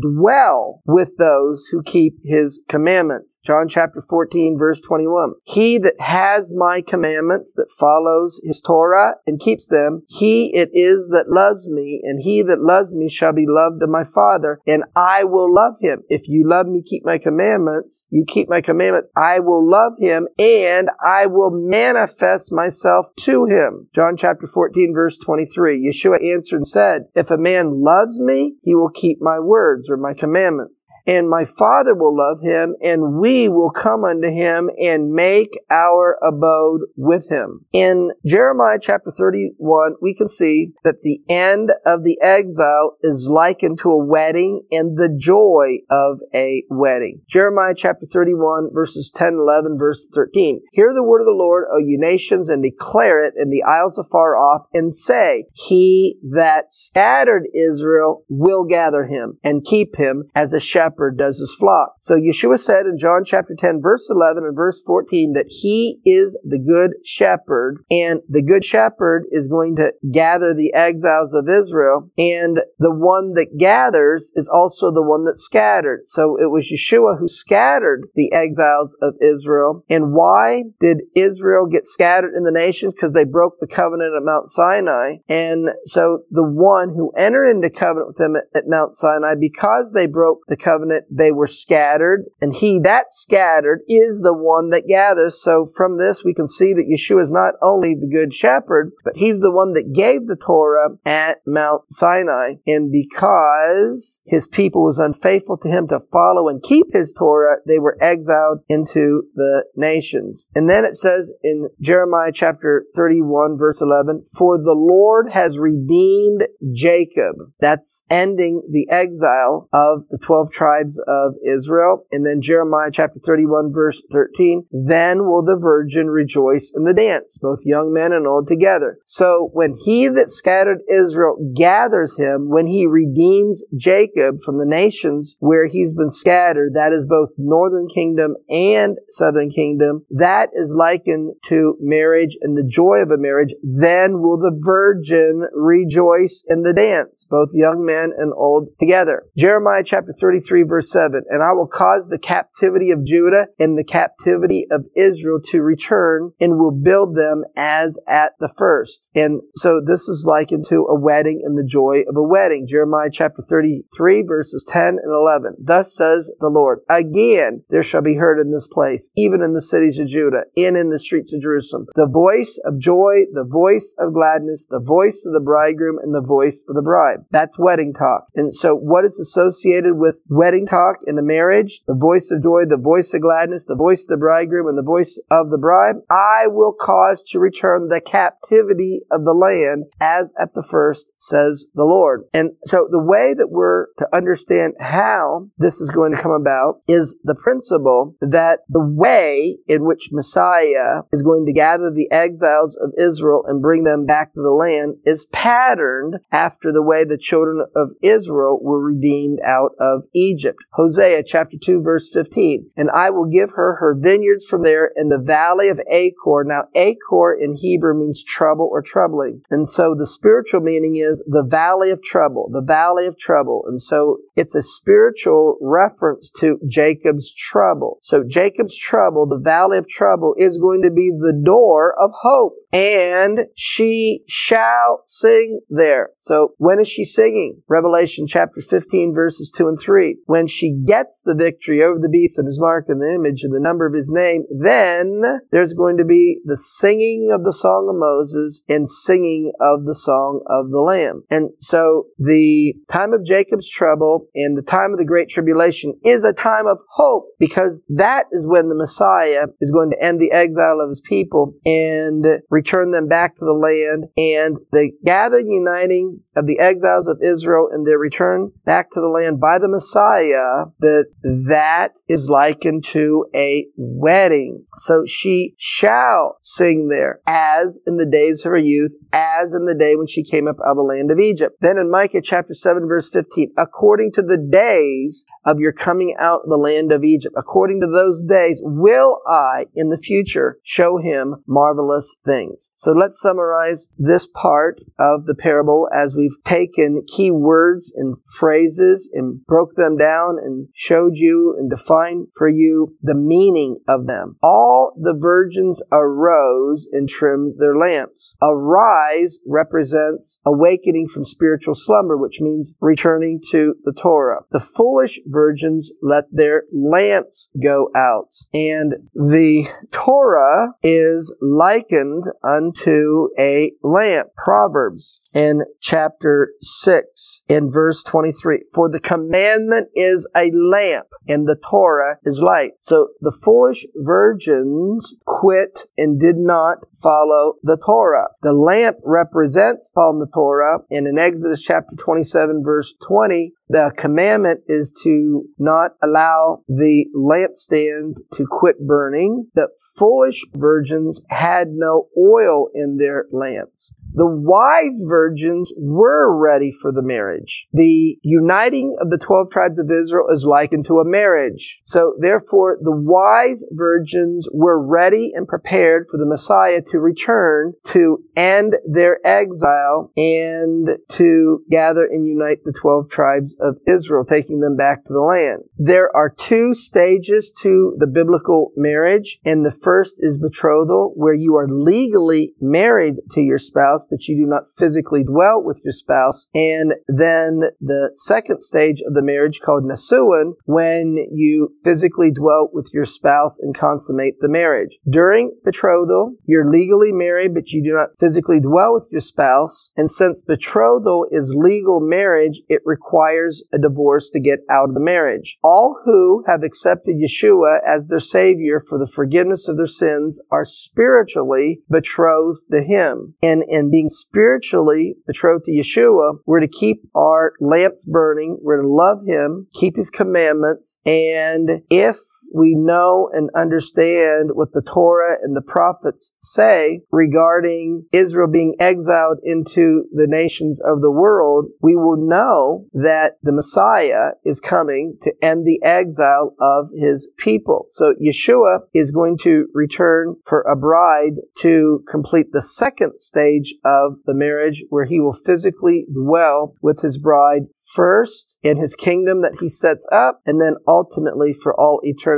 dwell 0.00 0.82
with 0.86 1.16
those 1.18 1.66
who 1.70 1.82
keep 1.82 2.18
his 2.24 2.62
commandments. 2.68 3.38
John 3.44 3.68
chapter 3.68 4.00
14 4.00 4.56
verse 4.58 4.80
21. 4.80 5.32
He 5.44 5.78
that 5.78 6.00
has 6.00 6.52
my 6.54 6.80
commandments 6.80 7.54
that 7.56 7.70
follows 7.78 8.40
his 8.44 8.60
Torah 8.60 9.14
and 9.26 9.40
keeps 9.40 9.68
them, 9.68 10.02
he 10.08 10.54
it 10.54 10.70
is 10.72 11.08
that 11.10 11.30
loves 11.30 11.68
me, 11.68 12.00
and 12.06 12.22
he 12.22 12.42
that 12.42 12.60
loves 12.60 12.94
me 12.94 13.08
shall 13.08 13.32
be 13.32 13.46
loved 13.46 13.82
of 13.82 13.90
my 13.90 14.04
Father, 14.14 14.60
and 14.66 14.84
I 14.94 15.24
will 15.24 15.52
love 15.52 15.74
him. 15.80 16.02
If 16.08 16.28
you 16.28 16.48
love 16.48 16.66
me, 16.66 16.82
keep 16.84 17.04
my 17.04 17.18
commandments, 17.18 18.06
you 18.10 18.24
keep 18.26 18.48
my 18.48 18.60
commandments, 18.60 19.08
I 19.16 19.40
will 19.40 19.68
love 19.68 19.94
him, 19.98 20.28
and 20.38 20.88
I 21.04 21.26
will 21.26 21.50
manifest 21.50 22.52
myself 22.52 23.06
to 23.20 23.46
him. 23.46 23.88
John 23.94 24.16
chapter 24.16 24.46
14 24.46 24.92
verse 24.94 25.18
23. 25.18 25.86
Yeshua 25.86 26.24
answered 26.24 26.56
and 26.56 26.66
said, 26.66 27.02
If 27.14 27.30
a 27.30 27.38
man 27.38 27.82
loves 27.82 28.20
me, 28.20 28.54
he 28.62 28.74
will 28.74 28.90
keep 28.90 29.18
my 29.20 29.38
words 29.38 29.90
or 29.90 29.96
my 29.96 30.14
commandments 30.14 30.86
and 31.06 31.28
my 31.28 31.44
Father 31.44 31.94
will 31.94 32.16
love 32.16 32.40
him, 32.42 32.74
and 32.82 33.14
we 33.20 33.48
will 33.48 33.70
come 33.70 34.04
unto 34.04 34.28
him 34.28 34.70
and 34.80 35.12
make 35.12 35.50
our 35.70 36.18
abode 36.22 36.80
with 36.96 37.30
him. 37.30 37.64
In 37.72 38.10
Jeremiah 38.26 38.78
chapter 38.80 39.10
31, 39.16 39.96
we 40.02 40.14
can 40.14 40.26
see 40.26 40.72
that 40.82 41.02
the 41.02 41.20
end 41.28 41.72
of 41.84 41.95
the 42.04 42.18
exile 42.20 42.96
is 43.02 43.28
likened 43.30 43.78
to 43.78 43.90
a 43.90 44.04
wedding 44.04 44.62
and 44.70 44.96
the 44.96 45.14
joy 45.18 45.78
of 45.90 46.20
a 46.34 46.64
wedding. 46.70 47.22
Jeremiah 47.28 47.74
chapter 47.76 48.06
31, 48.10 48.70
verses 48.72 49.10
10, 49.14 49.34
11, 49.34 49.78
verse 49.78 50.08
13. 50.14 50.60
Hear 50.72 50.92
the 50.92 51.02
word 51.02 51.20
of 51.20 51.26
the 51.26 51.32
Lord, 51.32 51.64
O 51.72 51.78
you 51.78 51.98
nations, 51.98 52.48
and 52.48 52.62
declare 52.62 53.24
it 53.24 53.34
in 53.36 53.50
the 53.50 53.62
isles 53.62 53.98
afar 53.98 54.36
off, 54.36 54.66
and 54.72 54.92
say, 54.92 55.44
He 55.52 56.18
that 56.22 56.72
scattered 56.72 57.44
Israel 57.54 58.24
will 58.28 58.64
gather 58.64 59.04
him 59.06 59.38
and 59.42 59.64
keep 59.64 59.96
him 59.96 60.24
as 60.34 60.52
a 60.52 60.60
shepherd 60.60 60.86
shepherd 60.86 61.18
does 61.18 61.38
his 61.38 61.54
flock. 61.58 61.94
So 62.00 62.16
Yeshua 62.16 62.58
said 62.58 62.86
in 62.86 62.98
John 62.98 63.22
chapter 63.24 63.54
10 63.56 63.80
verse 63.82 64.08
11 64.10 64.44
and 64.44 64.56
verse 64.56 64.82
14 64.86 65.32
that 65.34 65.46
he 65.48 66.00
is 66.04 66.38
the 66.44 66.58
good 66.58 66.92
shepherd 67.04 67.84
and 67.90 68.20
the 68.28 68.42
good 68.42 68.64
shepherd 68.64 69.24
is 69.30 69.48
going 69.48 69.76
to 69.76 69.92
gather 70.12 70.54
the 70.54 70.72
exiles 70.74 71.34
of 71.34 71.48
Israel 71.48 71.85
and 72.16 72.60
the 72.78 72.94
one 72.94 73.34
that 73.34 73.58
gathers 73.58 74.32
is 74.34 74.48
also 74.48 74.90
the 74.90 75.02
one 75.02 75.24
that 75.24 75.36
scattered. 75.36 76.00
So 76.04 76.36
it 76.40 76.50
was 76.50 76.70
Yeshua 76.70 77.18
who 77.18 77.28
scattered 77.28 78.08
the 78.14 78.32
exiles 78.32 78.96
of 79.02 79.14
Israel. 79.20 79.84
And 79.88 80.12
why 80.12 80.64
did 80.80 81.02
Israel 81.14 81.66
get 81.66 81.84
scattered 81.84 82.34
in 82.34 82.44
the 82.44 82.52
nations? 82.52 82.94
Because 82.94 83.12
they 83.12 83.24
broke 83.24 83.54
the 83.60 83.66
covenant 83.66 84.14
at 84.16 84.24
Mount 84.24 84.46
Sinai. 84.46 85.16
And 85.28 85.68
so 85.84 86.22
the 86.30 86.46
one 86.46 86.90
who 86.90 87.12
entered 87.16 87.50
into 87.50 87.70
covenant 87.70 88.08
with 88.08 88.16
them 88.16 88.36
at, 88.36 88.44
at 88.54 88.64
Mount 88.66 88.94
Sinai, 88.94 89.34
because 89.38 89.92
they 89.92 90.06
broke 90.06 90.40
the 90.48 90.56
covenant 90.56 90.76
covenant, 90.76 91.04
they 91.10 91.32
were 91.32 91.46
scattered, 91.46 92.24
and 92.40 92.54
he 92.54 92.78
that 92.80 93.06
scattered 93.08 93.80
is 93.88 94.20
the 94.20 94.36
one 94.36 94.70
that 94.70 94.86
gathers. 94.86 95.40
So 95.42 95.66
from 95.76 95.98
this, 95.98 96.24
we 96.24 96.34
can 96.34 96.46
see 96.46 96.72
that 96.74 96.86
Yeshua 96.86 97.22
is 97.22 97.30
not 97.30 97.54
only 97.62 97.94
the 97.94 98.08
good 98.08 98.32
shepherd, 98.32 98.92
but 99.04 99.16
he's 99.16 99.40
the 99.40 99.52
one 99.52 99.72
that 99.72 99.92
gave 99.92 100.26
the 100.26 100.36
Torah 100.36 100.90
at 101.04 101.38
Mount 101.46 101.75
Sinai. 101.88 102.54
And 102.66 102.90
because 102.90 104.20
his 104.26 104.48
people 104.48 104.84
was 104.84 104.98
unfaithful 104.98 105.58
to 105.58 105.68
him 105.68 105.88
to 105.88 106.00
follow 106.12 106.48
and 106.48 106.62
keep 106.62 106.86
his 106.92 107.12
Torah, 107.12 107.56
they 107.66 107.78
were 107.78 107.96
exiled 108.00 108.60
into 108.68 109.24
the 109.34 109.64
nations. 109.74 110.46
And 110.54 110.68
then 110.68 110.84
it 110.84 110.94
says 110.94 111.32
in 111.42 111.68
Jeremiah 111.80 112.32
chapter 112.32 112.84
31 112.94 113.58
verse 113.58 113.80
11, 113.80 114.24
for 114.36 114.58
the 114.58 114.76
Lord 114.76 115.30
has 115.32 115.58
redeemed 115.58 116.44
Jacob. 116.72 117.36
That's 117.60 118.04
ending 118.10 118.62
the 118.70 118.88
exile 118.90 119.68
of 119.72 120.08
the 120.10 120.18
12 120.18 120.52
tribes 120.52 121.02
of 121.06 121.34
Israel. 121.46 122.04
And 122.10 122.26
then 122.26 122.40
Jeremiah 122.40 122.90
chapter 122.92 123.20
31 123.24 123.72
verse 123.72 124.02
13, 124.12 124.66
then 124.70 125.26
will 125.26 125.44
the 125.44 125.56
virgin 125.56 126.08
rejoice 126.08 126.72
in 126.74 126.84
the 126.84 126.94
dance, 126.94 127.38
both 127.40 127.60
young 127.64 127.92
men 127.92 128.12
and 128.12 128.26
old 128.26 128.48
together. 128.48 128.98
So 129.04 129.50
when 129.52 129.76
he 129.84 130.08
that 130.08 130.30
scattered 130.30 130.80
Israel 130.88 131.36
gathers 131.66 132.16
him, 132.16 132.48
when 132.48 132.68
he 132.68 132.86
redeems 132.86 133.64
Jacob 133.76 134.36
from 134.44 134.58
the 134.58 134.66
nations 134.66 135.34
where 135.40 135.66
he's 135.66 135.92
been 135.92 136.10
scattered, 136.10 136.74
that 136.74 136.92
is 136.92 137.04
both 137.04 137.30
northern 137.36 137.88
kingdom 137.88 138.36
and 138.48 138.98
southern 139.08 139.50
kingdom, 139.50 140.06
that 140.10 140.48
is 140.54 140.72
likened 140.76 141.34
to 141.44 141.76
marriage 141.80 142.36
and 142.40 142.56
the 142.56 142.62
joy 142.62 142.98
of 142.98 143.10
a 143.10 143.18
marriage. 143.18 143.52
Then 143.64 144.22
will 144.22 144.38
the 144.38 144.56
virgin 144.56 145.48
rejoice 145.52 146.44
in 146.48 146.62
the 146.62 146.72
dance, 146.72 147.26
both 147.28 147.48
young 147.52 147.84
men 147.84 148.12
and 148.16 148.32
old 148.36 148.68
together. 148.78 149.24
Jeremiah 149.36 149.82
chapter 149.84 150.12
33 150.12 150.62
verse 150.62 150.92
7, 150.92 151.24
and 151.28 151.42
I 151.42 151.52
will 151.52 151.66
cause 151.66 152.06
the 152.06 152.18
captivity 152.18 152.92
of 152.92 153.04
Judah 153.04 153.48
and 153.58 153.76
the 153.76 153.82
captivity 153.82 154.68
of 154.70 154.86
Israel 154.94 155.40
to 155.50 155.62
return 155.62 156.30
and 156.40 156.60
will 156.60 156.70
build 156.70 157.16
them 157.16 157.42
as 157.56 157.98
at 158.06 158.34
the 158.38 158.52
first. 158.56 159.10
And 159.16 159.40
so 159.56 159.80
this 159.84 160.08
is 160.08 160.24
likened 160.28 160.64
to 160.68 160.86
a 160.88 160.94
wedding 160.94 161.42
the 161.56 161.64
joy 161.64 162.04
of 162.08 162.16
a 162.16 162.22
wedding. 162.22 162.66
Jeremiah 162.66 163.10
chapter 163.12 163.42
33 163.42 164.22
verses 164.22 164.64
10 164.68 164.98
and 165.02 165.12
11. 165.12 165.56
Thus 165.58 165.94
says 165.94 166.32
the 166.40 166.48
Lord, 166.48 166.80
again 166.88 167.64
there 167.70 167.82
shall 167.82 168.02
be 168.02 168.16
heard 168.16 168.38
in 168.38 168.52
this 168.52 168.68
place, 168.68 169.10
even 169.16 169.42
in 169.42 169.52
the 169.52 169.60
cities 169.60 169.98
of 169.98 170.08
Judah 170.08 170.44
and 170.56 170.76
in 170.76 170.90
the 170.90 170.98
streets 170.98 171.32
of 171.32 171.42
Jerusalem, 171.42 171.86
the 171.94 172.08
voice 172.08 172.60
of 172.64 172.78
joy, 172.78 173.24
the 173.32 173.46
voice 173.48 173.94
of 173.98 174.14
gladness, 174.14 174.66
the 174.68 174.80
voice 174.80 175.24
of 175.26 175.32
the 175.32 175.40
bridegroom 175.40 175.98
and 176.02 176.14
the 176.14 176.26
voice 176.26 176.64
of 176.68 176.74
the 176.74 176.82
bride. 176.82 177.18
That's 177.30 177.58
wedding 177.58 177.92
talk. 177.92 178.26
And 178.34 178.52
so 178.52 178.74
what 178.74 179.04
is 179.04 179.18
associated 179.20 179.96
with 179.96 180.22
wedding 180.28 180.66
talk 180.66 180.96
in 181.06 181.16
the 181.16 181.22
marriage, 181.22 181.82
the 181.86 181.94
voice 181.94 182.30
of 182.30 182.42
joy, 182.42 182.64
the 182.68 182.76
voice 182.76 183.12
of 183.14 183.22
gladness, 183.22 183.64
the 183.64 183.76
voice 183.76 184.04
of 184.04 184.08
the 184.08 184.16
bridegroom, 184.16 184.68
and 184.68 184.78
the 184.78 184.82
voice 184.82 185.20
of 185.30 185.50
the 185.50 185.58
bride, 185.58 185.96
I 186.10 186.46
will 186.46 186.72
cause 186.72 187.22
to 187.30 187.38
return 187.38 187.88
the 187.88 188.00
captivity 188.00 189.02
of 189.10 189.24
the 189.24 189.34
land 189.34 189.84
as 190.00 190.34
at 190.38 190.54
the 190.54 190.66
first, 190.68 191.12
says 191.16 191.45
the 191.74 191.84
Lord. 191.84 192.24
And 192.32 192.52
so 192.64 192.88
the 192.90 193.02
way 193.02 193.34
that 193.34 193.50
we're 193.50 193.86
to 193.98 194.08
understand 194.12 194.74
how 194.80 195.48
this 195.58 195.80
is 195.80 195.90
going 195.90 196.14
to 196.14 196.22
come 196.22 196.32
about 196.32 196.80
is 196.88 197.16
the 197.24 197.34
principle 197.42 198.14
that 198.20 198.60
the 198.68 198.84
way 198.84 199.58
in 199.66 199.84
which 199.84 200.10
Messiah 200.12 201.02
is 201.12 201.22
going 201.22 201.46
to 201.46 201.52
gather 201.52 201.90
the 201.90 202.10
exiles 202.10 202.76
of 202.76 202.92
Israel 202.98 203.44
and 203.46 203.62
bring 203.62 203.84
them 203.84 204.06
back 204.06 204.32
to 204.34 204.40
the 204.40 204.50
land 204.50 204.96
is 205.04 205.26
patterned 205.32 206.16
after 206.32 206.72
the 206.72 206.82
way 206.82 207.04
the 207.04 207.18
children 207.18 207.64
of 207.74 207.90
Israel 208.02 208.58
were 208.62 208.82
redeemed 208.82 209.38
out 209.44 209.72
of 209.80 210.04
Egypt. 210.14 210.58
Hosea 210.72 211.22
chapter 211.24 211.56
2 211.62 211.82
verse 211.82 212.10
15. 212.12 212.70
And 212.76 212.90
I 212.90 213.10
will 213.10 213.26
give 213.26 213.50
her 213.50 213.76
her 213.76 213.94
vineyards 213.98 214.46
from 214.46 214.62
there 214.62 214.90
and 214.96 215.10
the 215.10 215.18
valley 215.18 215.68
of 215.68 215.80
Achor. 215.90 216.44
Now, 216.44 216.64
Achor 216.74 217.34
in 217.34 217.56
Hebrew 217.56 217.94
means 217.94 218.24
trouble 218.24 218.68
or 218.70 218.82
troubling. 218.82 219.42
And 219.50 219.68
so 219.68 219.94
the 219.94 220.06
spiritual 220.06 220.60
meaning 220.60 220.96
is 220.96 221.24
the 221.26 221.35
valley 221.44 221.90
of 221.90 222.02
trouble, 222.02 222.48
the 222.52 222.62
valley 222.62 223.06
of 223.06 223.18
trouble. 223.18 223.64
And 223.66 223.80
so 223.80 224.18
it's 224.36 224.54
a 224.54 224.62
spiritual 224.62 225.58
reference 225.60 226.30
to 226.40 226.58
Jacob's 226.68 227.34
trouble. 227.34 227.98
So 228.02 228.22
Jacob's 228.22 228.78
trouble, 228.78 229.26
the 229.26 229.40
valley 229.40 229.78
of 229.78 229.88
trouble, 229.88 230.34
is 230.38 230.58
going 230.58 230.82
to 230.82 230.90
be 230.90 231.10
the 231.10 231.40
door 231.44 231.94
of 231.98 232.12
hope 232.22 232.54
and 232.76 233.46
she 233.54 234.20
shall 234.28 235.00
sing 235.06 235.60
there. 235.70 236.10
So 236.18 236.52
when 236.58 236.78
is 236.78 236.88
she 236.88 237.04
singing? 237.04 237.62
Revelation 237.68 238.26
chapter 238.26 238.60
15 238.60 239.14
verses 239.14 239.50
2 239.50 239.68
and 239.68 239.78
3. 239.80 240.18
When 240.26 240.46
she 240.46 240.76
gets 240.86 241.22
the 241.24 241.34
victory 241.34 241.82
over 241.82 241.98
the 241.98 242.10
beast 242.10 242.38
and 242.38 242.44
his 242.44 242.60
mark 242.60 242.86
and 242.88 243.00
the 243.00 243.14
image 243.14 243.42
and 243.44 243.54
the 243.54 243.60
number 243.60 243.86
of 243.86 243.94
his 243.94 244.10
name, 244.12 244.44
then 244.50 245.22
there's 245.52 245.72
going 245.72 245.96
to 245.96 246.04
be 246.04 246.38
the 246.44 246.56
singing 246.56 247.30
of 247.32 247.44
the 247.44 247.52
song 247.52 247.88
of 247.88 247.96
Moses 247.98 248.62
and 248.68 248.86
singing 248.86 249.52
of 249.58 249.86
the 249.86 249.94
song 249.94 250.42
of 250.46 250.70
the 250.70 250.80
Lamb. 250.80 251.22
And 251.30 251.52
so 251.58 252.08
the 252.18 252.74
time 252.92 253.14
of 253.14 253.24
Jacob's 253.24 253.70
trouble 253.70 254.26
and 254.34 254.56
the 254.56 254.62
time 254.62 254.92
of 254.92 254.98
the 254.98 255.06
great 255.06 255.30
tribulation 255.30 255.94
is 256.04 256.24
a 256.24 256.34
time 256.34 256.66
of 256.66 256.78
hope 256.90 257.28
because 257.38 257.82
that 257.88 258.26
is 258.32 258.46
when 258.46 258.68
the 258.68 258.74
Messiah 258.74 259.46
is 259.62 259.70
going 259.70 259.90
to 259.92 260.04
end 260.04 260.20
the 260.20 260.32
exile 260.32 260.80
of 260.82 260.88
his 260.88 261.00
people 261.00 261.54
and 261.64 262.26
return 262.66 262.90
them 262.90 263.06
back 263.06 263.36
to 263.36 263.44
the 263.44 263.52
land, 263.52 264.06
and 264.16 264.58
the 264.72 264.90
gathering, 265.04 265.50
uniting 265.50 266.20
of 266.34 266.46
the 266.46 266.58
exiles 266.58 267.06
of 267.06 267.20
Israel 267.22 267.68
and 267.72 267.86
their 267.86 267.98
return 267.98 268.50
back 268.64 268.90
to 268.90 269.00
the 269.00 269.08
land 269.08 269.40
by 269.40 269.58
the 269.58 269.68
Messiah, 269.68 270.66
that 270.80 271.06
that 271.48 271.92
is 272.08 272.28
likened 272.28 272.82
to 272.84 273.26
a 273.34 273.66
wedding. 273.76 274.64
So 274.76 275.04
she 275.06 275.54
shall 275.56 276.38
sing 276.42 276.88
there, 276.88 277.20
as 277.26 277.80
in 277.86 277.96
the 277.96 278.06
days 278.06 278.44
of 278.44 278.50
her 278.50 278.58
youth, 278.58 278.94
as 279.12 279.54
in 279.54 279.66
the 279.66 279.74
day 279.74 279.94
when 279.94 280.08
she 280.08 280.24
came 280.24 280.48
up 280.48 280.56
out 280.64 280.72
of 280.72 280.76
the 280.78 280.82
land 280.82 281.10
of 281.10 281.20
Egypt. 281.20 281.56
Then 281.60 281.78
in 281.78 281.90
Micah 281.90 282.20
chapter 282.22 282.54
7 282.54 282.88
verse 282.88 283.08
15, 283.08 283.52
according 283.56 284.12
to 284.12 284.22
the 284.22 284.38
days 284.38 285.24
of 285.44 285.60
your 285.60 285.72
coming 285.72 286.16
out 286.18 286.40
of 286.44 286.48
the 286.48 286.56
land 286.56 286.90
of 286.90 287.04
Egypt, 287.04 287.34
according 287.38 287.80
to 287.80 287.86
those 287.86 288.24
days, 288.24 288.60
will 288.64 289.20
I 289.26 289.66
in 289.74 289.88
the 289.88 289.98
future 289.98 290.58
show 290.64 290.98
him 290.98 291.44
marvelous 291.46 292.16
things. 292.24 292.55
So 292.74 292.92
let's 292.92 293.20
summarize 293.20 293.88
this 293.98 294.26
part 294.26 294.80
of 294.98 295.26
the 295.26 295.34
parable 295.34 295.88
as 295.94 296.14
we've 296.16 296.36
taken 296.44 297.04
key 297.06 297.30
words 297.30 297.92
and 297.94 298.16
phrases 298.38 299.10
and 299.12 299.44
broke 299.46 299.74
them 299.76 299.96
down 299.96 300.38
and 300.38 300.68
showed 300.74 301.12
you 301.14 301.54
and 301.58 301.70
defined 301.70 302.28
for 302.36 302.48
you 302.48 302.96
the 303.02 303.14
meaning 303.14 303.78
of 303.88 304.06
them. 304.06 304.36
All 304.42 304.75
the 304.96 305.16
virgins 305.18 305.82
arose 305.92 306.88
and 306.92 307.08
trimmed 307.08 307.54
their 307.58 307.76
lamps. 307.76 308.36
Arise 308.42 309.38
represents 309.46 310.40
awakening 310.44 311.08
from 311.08 311.24
spiritual 311.24 311.74
slumber, 311.74 312.16
which 312.16 312.40
means 312.40 312.74
returning 312.80 313.40
to 313.50 313.74
the 313.84 313.92
Torah. 313.92 314.42
The 314.50 314.60
foolish 314.60 315.20
virgins 315.26 315.92
let 316.02 316.24
their 316.30 316.64
lamps 316.72 317.48
go 317.62 317.90
out. 317.94 318.28
And 318.52 318.94
the 319.14 319.68
Torah 319.90 320.74
is 320.82 321.34
likened 321.40 322.24
unto 322.42 323.28
a 323.38 323.72
lamp. 323.82 324.28
Proverbs 324.36 325.20
in 325.36 325.60
chapter 325.82 326.52
6 326.62 327.42
in 327.46 327.70
verse 327.70 328.02
23. 328.02 328.62
For 328.74 328.90
the 328.90 328.98
commandment 328.98 329.88
is 329.94 330.26
a 330.34 330.50
lamp 330.50 331.08
and 331.28 331.46
the 331.46 331.60
Torah 331.70 332.16
is 332.24 332.40
light. 332.40 332.70
So 332.80 333.08
the 333.20 333.36
foolish 333.44 333.84
virgins 333.96 335.14
quit 335.26 335.80
and 335.98 336.18
did 336.18 336.36
not 336.36 336.78
follow 337.02 337.56
the 337.62 337.76
Torah. 337.76 338.28
The 338.40 338.54
lamp 338.54 338.96
represents 339.04 339.92
following 339.94 340.20
the 340.20 340.32
Torah. 340.32 340.78
And 340.90 341.06
in 341.06 341.18
Exodus 341.18 341.62
chapter 341.62 341.94
27 342.02 342.62
verse 342.64 342.94
20, 343.06 343.52
the 343.68 343.92
commandment 343.94 344.60
is 344.68 344.90
to 345.04 345.44
not 345.58 345.90
allow 346.02 346.62
the 346.66 347.04
lampstand 347.14 348.20
to 348.32 348.46
quit 348.48 348.76
burning. 348.86 349.48
The 349.54 349.68
foolish 349.98 350.46
virgins 350.54 351.20
had 351.28 351.68
no 351.72 352.08
oil 352.18 352.68
in 352.74 352.96
their 352.96 353.26
lamps. 353.30 353.92
The 354.16 354.26
wise 354.26 355.04
virgins 355.06 355.74
were 355.76 356.34
ready 356.34 356.70
for 356.70 356.90
the 356.90 357.02
marriage. 357.02 357.68
The 357.74 358.16
uniting 358.22 358.96
of 358.98 359.10
the 359.10 359.18
12 359.18 359.50
tribes 359.50 359.78
of 359.78 359.90
Israel 359.90 360.28
is 360.30 360.46
likened 360.46 360.86
to 360.86 361.00
a 361.00 361.04
marriage. 361.04 361.80
So 361.84 362.14
therefore, 362.18 362.78
the 362.80 362.96
wise 362.96 363.62
virgins 363.72 364.48
were 364.52 364.82
ready 364.82 365.32
and 365.34 365.46
prepared 365.46 366.06
for 366.10 366.16
the 366.16 366.24
Messiah 366.24 366.80
to 366.90 366.98
return 366.98 367.74
to 367.88 368.24
end 368.34 368.76
their 368.90 369.18
exile 369.22 370.12
and 370.16 370.88
to 371.10 371.60
gather 371.70 372.06
and 372.06 372.26
unite 372.26 372.64
the 372.64 372.72
12 372.72 373.10
tribes 373.10 373.54
of 373.60 373.76
Israel, 373.86 374.24
taking 374.24 374.60
them 374.60 374.76
back 374.76 375.04
to 375.04 375.12
the 375.12 375.20
land. 375.20 375.64
There 375.76 376.08
are 376.16 376.30
two 376.30 376.72
stages 376.72 377.52
to 377.60 377.94
the 377.98 378.06
biblical 378.06 378.72
marriage, 378.76 379.40
and 379.44 379.62
the 379.62 379.78
first 379.84 380.16
is 380.20 380.38
betrothal, 380.38 381.12
where 381.16 381.34
you 381.34 381.56
are 381.56 381.68
legally 381.68 382.54
married 382.62 383.16
to 383.32 383.42
your 383.42 383.58
spouse, 383.58 384.05
but 384.10 384.28
you 384.28 384.36
do 384.36 384.46
not 384.48 384.64
physically 384.78 385.24
dwell 385.24 385.62
with 385.62 385.80
your 385.84 385.92
spouse. 385.92 386.48
And 386.54 386.94
then 387.08 387.62
the 387.80 388.10
second 388.14 388.62
stage 388.62 389.02
of 389.06 389.14
the 389.14 389.22
marriage 389.22 389.60
called 389.64 389.84
Nisuin, 389.84 390.52
when 390.64 391.16
you 391.32 391.70
physically 391.84 392.30
dwell 392.30 392.68
with 392.72 392.90
your 392.92 393.04
spouse 393.04 393.58
and 393.58 393.76
consummate 393.76 394.40
the 394.40 394.48
marriage. 394.48 394.98
During 395.08 395.56
betrothal, 395.64 396.34
you're 396.44 396.70
legally 396.70 397.12
married, 397.12 397.54
but 397.54 397.70
you 397.70 397.82
do 397.82 397.92
not 397.92 398.10
physically 398.18 398.60
dwell 398.60 398.94
with 398.94 399.08
your 399.10 399.20
spouse. 399.20 399.90
And 399.96 400.10
since 400.10 400.42
betrothal 400.42 401.26
is 401.30 401.54
legal 401.56 402.00
marriage, 402.00 402.62
it 402.68 402.82
requires 402.84 403.62
a 403.72 403.78
divorce 403.78 404.30
to 404.30 404.40
get 404.40 404.60
out 404.70 404.88
of 404.88 404.94
the 404.94 405.00
marriage. 405.00 405.56
All 405.62 406.00
who 406.04 406.44
have 406.46 406.62
accepted 406.62 407.16
Yeshua 407.16 407.78
as 407.86 408.08
their 408.08 408.20
Savior 408.20 408.80
for 408.80 408.98
the 408.98 409.10
forgiveness 409.12 409.68
of 409.68 409.76
their 409.76 409.86
sins 409.86 410.40
are 410.50 410.64
spiritually 410.64 411.80
betrothed 411.90 412.64
to 412.70 412.82
Him. 412.82 413.34
And 413.42 413.62
in 413.68 413.90
being 413.96 414.08
spiritually 414.10 415.14
betrothed 415.26 415.64
to 415.64 415.72
Yeshua, 415.72 416.34
we're 416.44 416.60
to 416.60 416.68
keep 416.68 416.98
our 417.14 417.54
lamps 417.60 418.04
burning. 418.04 418.58
We're 418.60 418.82
to 418.82 418.88
love 418.88 419.20
Him, 419.26 419.68
keep 419.72 419.96
His 419.96 420.10
commandments. 420.10 421.00
And 421.06 421.80
if 421.88 422.18
we 422.54 422.74
know 422.74 423.30
and 423.32 423.50
understand 423.54 424.50
what 424.54 424.72
the 424.72 424.82
Torah 424.82 425.38
and 425.42 425.56
the 425.56 425.62
prophets 425.62 426.34
say 426.36 427.00
regarding 427.10 428.06
Israel 428.12 428.48
being 428.50 428.74
exiled 428.80 429.38
into 429.42 430.04
the 430.12 430.26
nations 430.26 430.80
of 430.80 431.00
the 431.00 431.10
world, 431.10 431.66
we 431.80 431.96
will 431.96 432.16
know 432.16 432.86
that 432.92 433.34
the 433.42 433.52
Messiah 433.52 434.32
is 434.44 434.60
coming 434.60 435.16
to 435.22 435.32
end 435.42 435.66
the 435.66 435.80
exile 435.82 436.54
of 436.60 436.88
his 436.94 437.30
people. 437.38 437.86
So 437.88 438.14
Yeshua 438.14 438.80
is 438.94 439.10
going 439.10 439.38
to 439.42 439.66
return 439.74 440.36
for 440.44 440.62
a 440.62 440.76
bride 440.76 441.34
to 441.60 442.02
complete 442.10 442.52
the 442.52 442.62
second 442.62 443.18
stage 443.18 443.74
of 443.84 444.14
the 444.24 444.34
marriage 444.34 444.84
where 444.88 445.06
he 445.06 445.20
will 445.20 445.36
physically 445.44 446.06
dwell 446.12 446.74
with 446.82 447.02
his 447.02 447.18
bride 447.18 447.62
first 447.94 448.58
in 448.62 448.76
his 448.76 448.94
kingdom 448.94 449.42
that 449.42 449.56
he 449.60 449.68
sets 449.68 450.06
up, 450.12 450.40
and 450.44 450.60
then 450.60 450.74
ultimately 450.88 451.52
for 451.52 451.78
all 451.78 452.00
eternity, 452.02 452.35